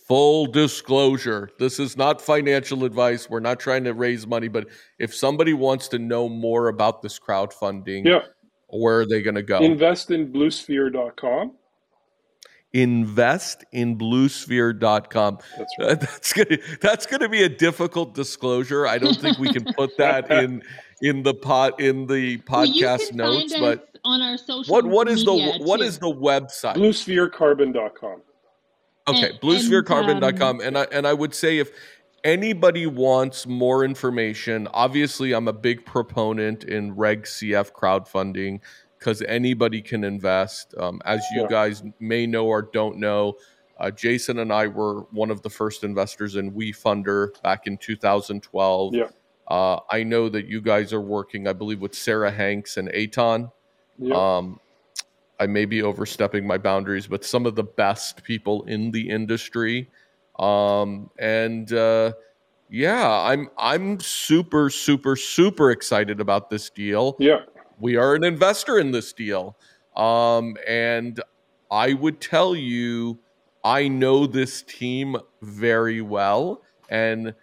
[0.08, 1.50] full disclosure.
[1.60, 3.30] This is not financial advice.
[3.30, 7.20] We're not trying to raise money but if somebody wants to know more about this
[7.20, 8.22] crowdfunding yeah.
[8.68, 9.60] where are they going to go?
[9.60, 11.54] Invest in bluesphere.com
[12.74, 16.00] invest in bluesphere.com that's right.
[16.00, 19.66] that's going to that's going to be a difficult disclosure i don't think we can
[19.74, 20.62] put that in
[21.02, 25.26] in the pot in the podcast well, notes but on our social what what is
[25.26, 25.84] the what too.
[25.84, 28.22] is the website bluespherecarbon.com
[29.10, 30.22] Okay, and, bluespherecarbon.com.
[30.22, 31.72] And, um, and I and I would say if
[32.24, 38.60] anybody wants more information, obviously I'm a big proponent in Reg CF crowdfunding
[39.00, 40.76] because anybody can invest.
[40.78, 41.48] Um, as you yeah.
[41.48, 43.38] guys may know or don't know,
[43.80, 48.94] uh, Jason and I were one of the first investors in WeFunder back in 2012.
[48.94, 49.06] Yeah.
[49.48, 53.50] Uh, I know that you guys are working, I believe, with Sara Hanks and Aton.
[53.98, 54.38] Yeah.
[54.38, 54.60] Um,
[55.40, 59.90] I may be overstepping my boundaries, but some of the best people in the industry.
[60.38, 62.14] Um, and uh,
[62.70, 67.16] yeah, I'm I'm super super super excited about this deal.
[67.20, 67.42] Yeah,
[67.80, 69.58] we are an investor in this deal,
[69.96, 71.22] um, and
[71.72, 73.20] I would tell you,
[73.64, 77.34] I know this team very well, and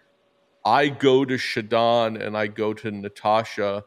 [0.65, 3.85] I go to Shidan and I go to Natasha.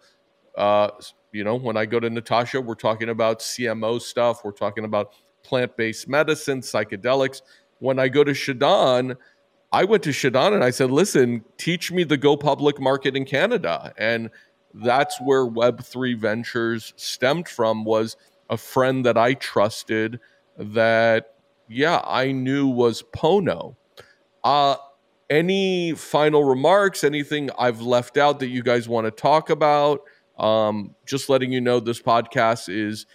[0.56, 0.90] Uh,
[1.32, 5.12] you know, when I go to Natasha, we're talking about CMO stuff, we're talking about
[5.42, 7.42] plant based medicine, psychedelics.
[7.80, 9.16] When I go to Shidan,
[9.72, 13.24] I went to Shidan and I said, listen, teach me the go public market in
[13.24, 13.92] Canada.
[13.98, 14.30] And
[14.74, 18.16] that's where Web3 Ventures stemmed from was
[18.48, 20.20] a friend that I trusted
[20.56, 21.34] that,
[21.68, 23.76] yeah, I knew was Pono.
[24.42, 24.76] Uh,
[25.28, 27.04] any final remarks?
[27.04, 30.00] Anything I've left out that you guys want to talk about?
[30.38, 33.06] Um, just letting you know this podcast is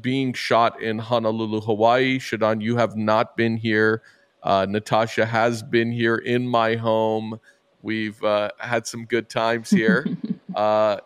[0.00, 2.18] being shot in Honolulu, Hawaii.
[2.18, 4.02] Shidan, you have not been here.
[4.42, 7.40] Uh, Natasha has been here in my home.
[7.82, 10.06] We've uh, had some good times here.
[10.54, 11.00] uh,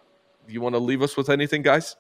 [0.47, 1.97] you want to leave us with anything, guys?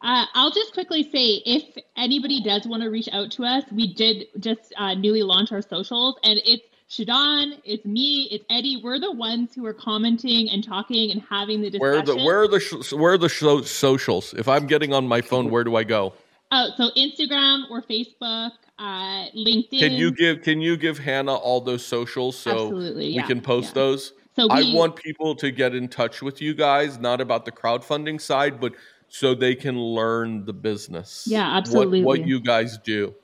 [0.00, 1.64] Uh, I'll just quickly say if
[1.96, 5.62] anybody does want to reach out to us, we did just uh, newly launch our
[5.62, 8.80] socials, and it's Shidan, it's me, it's Eddie.
[8.82, 11.80] We're the ones who are commenting and talking and having the discussion.
[11.80, 14.32] Where are the where are the sh- where are the sh- socials?
[14.34, 16.14] If I'm getting on my phone, where do I go?
[16.50, 19.80] Oh, so Instagram or Facebook, uh, LinkedIn.
[19.80, 23.42] Can you give Can you give Hannah all those socials so Absolutely, we yeah, can
[23.42, 23.82] post yeah.
[23.82, 24.12] those?
[24.38, 28.20] So I want people to get in touch with you guys, not about the crowdfunding
[28.20, 28.72] side, but
[29.08, 31.26] so they can learn the business.
[31.28, 32.04] Yeah, absolutely.
[32.04, 33.14] what you guys do.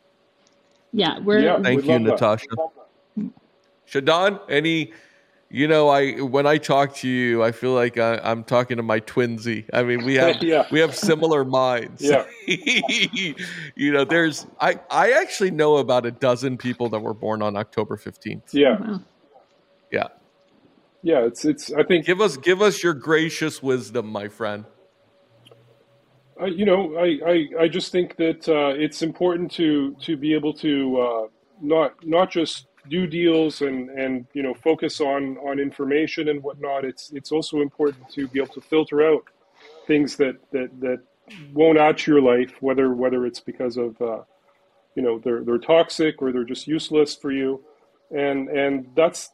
[0.92, 1.60] Yeah, we're Yeah.
[1.62, 2.46] Thank We'd you, love that.
[3.20, 3.30] Natasha.
[3.86, 4.92] Shidan, any,
[5.50, 8.82] you know, I when I talk to you, I feel like I, I'm talking to
[8.82, 9.68] my twinsy.
[9.72, 10.66] I mean, we have Yeah.
[10.72, 12.02] we have similar minds.
[12.02, 12.24] Yeah.
[13.76, 17.56] you know, there's I I actually know about a dozen people that were born on
[17.56, 18.52] October 15th.
[18.52, 19.00] Yeah, wow.
[19.92, 20.08] Yeah.
[21.04, 21.20] Yeah.
[21.26, 21.72] It's it's.
[21.72, 24.64] I think Give us give us your gracious wisdom, my friend.
[26.40, 30.34] Uh, you know, I, I, I just think that uh, it's important to to be
[30.34, 31.26] able to uh,
[31.60, 36.84] not not just do deals and, and you know focus on, on information and whatnot.
[36.84, 39.24] It's it's also important to be able to filter out
[39.86, 40.98] things that, that, that
[41.52, 44.22] won't add to your life, whether whether it's because of uh,
[44.94, 47.62] you know they're they're toxic or they're just useless for you,
[48.10, 49.30] and and that's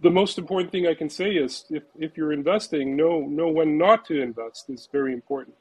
[0.00, 3.78] the most important thing I can say is if, if you're investing, know know when
[3.78, 5.56] not to invest is very important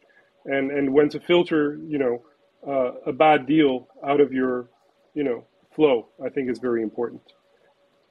[0.47, 2.23] and and when to filter you know
[2.67, 4.69] uh, a bad deal out of your
[5.13, 7.21] you know flow i think is very important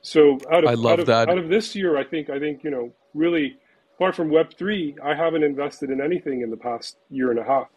[0.02, 1.28] so out of I love out of, that.
[1.28, 3.58] out of this year i think i think you know really
[3.96, 7.68] apart from web3 i haven't invested in anything in the past year and a half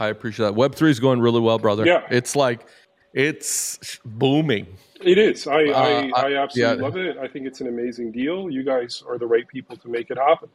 [0.00, 0.56] I appreciate that.
[0.56, 1.86] Web three is going really well, brother.
[1.86, 2.02] Yeah.
[2.10, 2.66] It's like
[3.14, 4.66] it's booming.
[5.02, 6.82] it is i Uh, I, I- I absolutely yeah.
[6.82, 9.88] love it i think it's an amazing deal you guys are the right people to
[9.88, 10.48] make it happen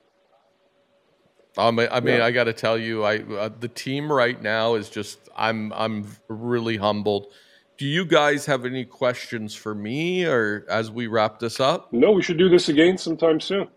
[1.58, 2.26] Um, I I mean, Yeah.
[2.26, 6.06] I got to tell you, I uh, the team right now is just I'm I'm
[6.28, 7.24] really humbled.
[7.78, 11.92] Do you guys have any questions for me, or as we wrap this up?
[11.92, 13.68] no we should do this again sometime soon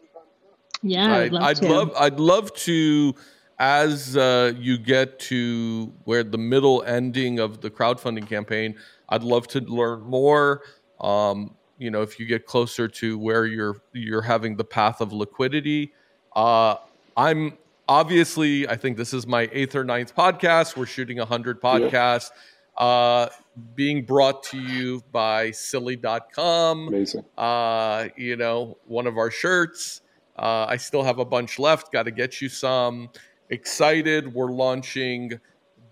[0.83, 1.69] Yeah, I'd I'd, love I'd to.
[1.75, 3.15] love I'd love to
[3.63, 8.75] as uh, you get to where the middle ending of the crowdfunding campaign.
[9.09, 10.63] I'd love to learn more.
[11.01, 15.13] Um, you know, if you get closer to where you're you're having the path of
[15.13, 15.93] liquidity,
[16.35, 16.75] uh,
[17.17, 17.57] I'm
[17.89, 20.77] obviously I think this is my eighth or ninth podcast.
[20.77, 22.31] We're shooting a hundred podcasts.
[22.77, 23.29] Uh,
[23.77, 30.01] being brought to you by silly.com amazing uh, you know, one of our shirts.
[30.37, 31.93] Uh, I still have a bunch left.
[31.93, 33.11] Got to get you some.
[33.51, 34.33] Excited.
[34.33, 35.41] We're launching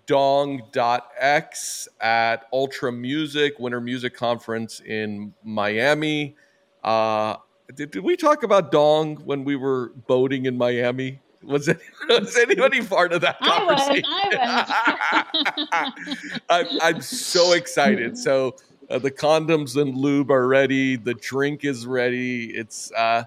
[0.06, 6.36] Dong.x at Ultra Music, Winter Music Conference in Miami.
[6.82, 7.36] Uh,
[7.74, 11.20] did, did we talk about Dong when we were boating in Miami?
[11.42, 14.04] Was, it, was anybody part of that I was, conversation?
[14.08, 15.24] I
[15.72, 16.40] was.
[16.50, 18.18] I'm, I'm so excited.
[18.18, 18.56] So
[18.90, 20.96] uh, the condoms and lube are ready.
[20.96, 22.46] The drink is ready.
[22.46, 23.24] It's uh,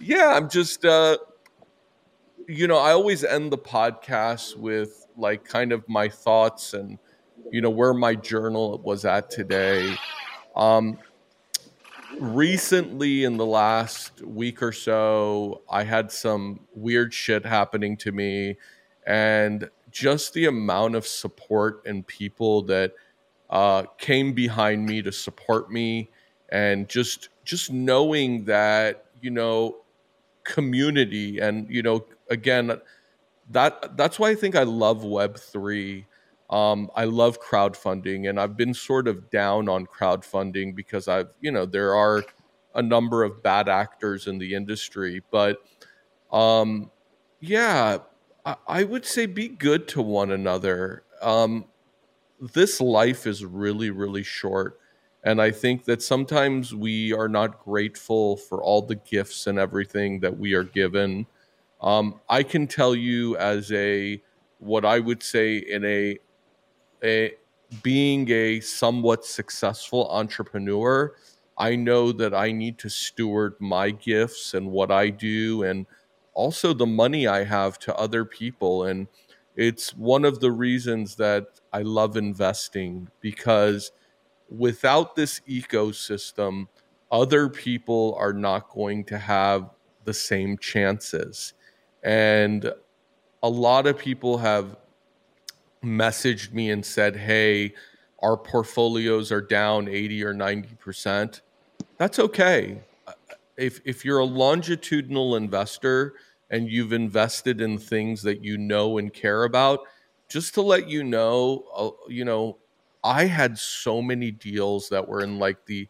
[0.00, 0.34] yeah.
[0.36, 1.16] I'm just uh,
[2.48, 6.98] you know I always end the podcast with like kind of my thoughts and
[7.50, 9.96] you know where my journal was at today.
[10.54, 10.98] Um,
[12.18, 18.56] recently in the last week or so i had some weird shit happening to me
[19.06, 22.92] and just the amount of support and people that
[23.50, 26.08] uh, came behind me to support me
[26.48, 29.76] and just just knowing that you know
[30.46, 32.80] community and you know again
[33.50, 36.06] that that's why i think i love web 3
[36.48, 41.50] um, I love crowdfunding, and I've been sort of down on crowdfunding because I've, you
[41.50, 42.22] know, there are
[42.76, 45.22] a number of bad actors in the industry.
[45.32, 45.58] But
[46.32, 46.90] um,
[47.40, 47.98] yeah,
[48.44, 51.04] I, I would say be good to one another.
[51.22, 51.66] Um,
[52.40, 54.78] this life is really, really short.
[55.26, 60.20] And I think that sometimes we are not grateful for all the gifts and everything
[60.20, 61.26] that we are given.
[61.80, 64.22] Um, I can tell you as a
[64.60, 66.18] what I would say in a
[67.02, 67.34] a
[67.82, 71.12] being a somewhat successful entrepreneur,
[71.58, 75.86] I know that I need to steward my gifts and what I do and
[76.34, 79.08] also the money I have to other people and
[79.56, 83.90] it's one of the reasons that I love investing because
[84.48, 86.66] without this ecosystem
[87.10, 89.70] other people are not going to have
[90.04, 91.54] the same chances.
[92.02, 92.72] And
[93.42, 94.76] a lot of people have
[95.84, 97.74] messaged me and said, hey,
[98.20, 101.40] our portfolios are down 80 or 90%.
[101.98, 102.80] That's okay.
[103.56, 106.14] If, if you're a longitudinal investor
[106.50, 109.80] and you've invested in things that you know and care about,
[110.28, 112.58] just to let you know, uh, you know,
[113.06, 115.88] I had so many deals that were in like the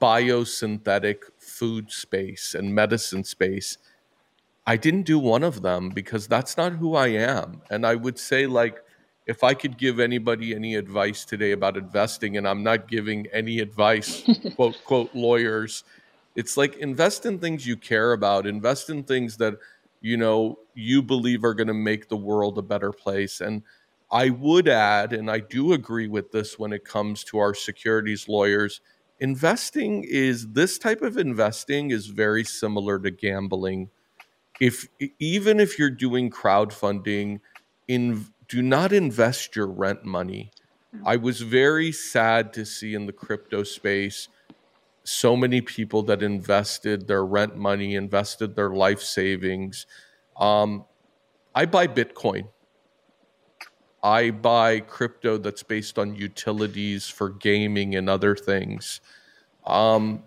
[0.00, 3.78] biosynthetic food space and medicine space.
[4.66, 7.62] I didn't do one of them because that's not who I am.
[7.70, 8.82] And I would say, like,
[9.26, 13.60] if I could give anybody any advice today about investing, and I'm not giving any
[13.60, 14.22] advice,
[14.56, 15.84] quote, quote, lawyers,
[16.36, 19.54] it's like invest in things you care about, invest in things that,
[20.02, 23.40] you know, you believe are going to make the world a better place.
[23.40, 23.62] And
[24.10, 28.28] I would add, and I do agree with this when it comes to our securities
[28.28, 28.80] lawyers,
[29.20, 33.90] investing is this type of investing is very similar to gambling.
[34.60, 34.88] If
[35.18, 37.40] even if you're doing crowdfunding,
[37.86, 40.50] in do not invest your rent money.
[41.04, 44.28] I was very sad to see in the crypto space
[45.04, 49.86] so many people that invested their rent money, invested their life savings.
[50.38, 50.84] Um,
[51.54, 52.48] I buy Bitcoin.
[54.02, 59.00] I buy crypto that's based on utilities for gaming and other things.
[59.66, 60.22] Um,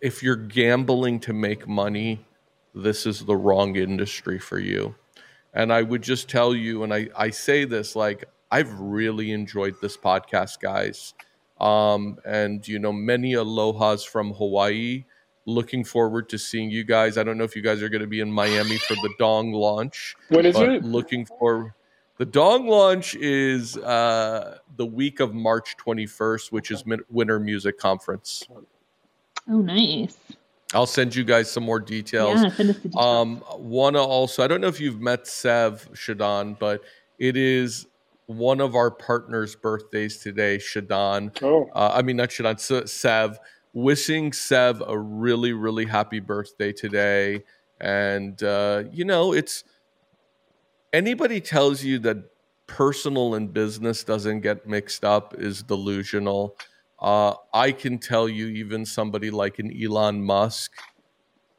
[0.00, 2.24] if you're gambling to make money,
[2.74, 4.94] this is the wrong industry for you.
[5.54, 9.76] And I would just tell you, and I, I say this like, I've really enjoyed
[9.80, 11.14] this podcast, guys.
[11.60, 15.04] Um, and, you know, many alohas from Hawaii.
[15.46, 17.16] Looking forward to seeing you guys.
[17.16, 19.52] I don't know if you guys are going to be in Miami for the Dong
[19.52, 20.14] launch.
[20.28, 20.84] When is it?
[20.84, 21.74] Looking for
[22.20, 28.46] the Dong launch is uh, the week of March 21st, which is Winter Music Conference.
[29.48, 30.18] Oh, nice.
[30.74, 32.42] I'll send you guys some more details.
[32.42, 33.02] Yeah, send us the details.
[33.06, 36.82] Um, wanna also, I don't know if you've met Sev Shidan, but
[37.18, 37.86] it is
[38.26, 41.34] one of our partners' birthdays today, Shidan.
[41.42, 43.38] Oh, Uh, I mean, not Shidan, Se- Sev.
[43.72, 47.44] Wishing Sev a really, really happy birthday today.
[47.80, 49.64] And, uh, you know, it's
[50.92, 52.18] anybody tells you that
[52.66, 56.56] personal and business doesn't get mixed up is delusional.
[56.98, 60.72] Uh, I can tell you, even somebody like an Elon Musk,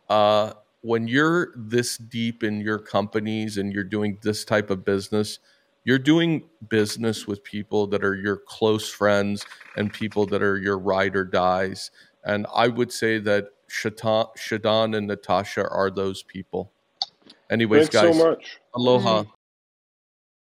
[0.10, 5.40] uh, when you're this deep in your companies and you're doing this type of business,
[5.84, 10.78] you're doing business with people that are your close friends and people that are your
[10.78, 11.92] ride or dies.
[12.24, 16.72] And I would say that Shatan, Shidan and Natasha are those people.
[17.50, 18.61] Anyways, thanks guys, so much.
[18.74, 19.26] Aloha.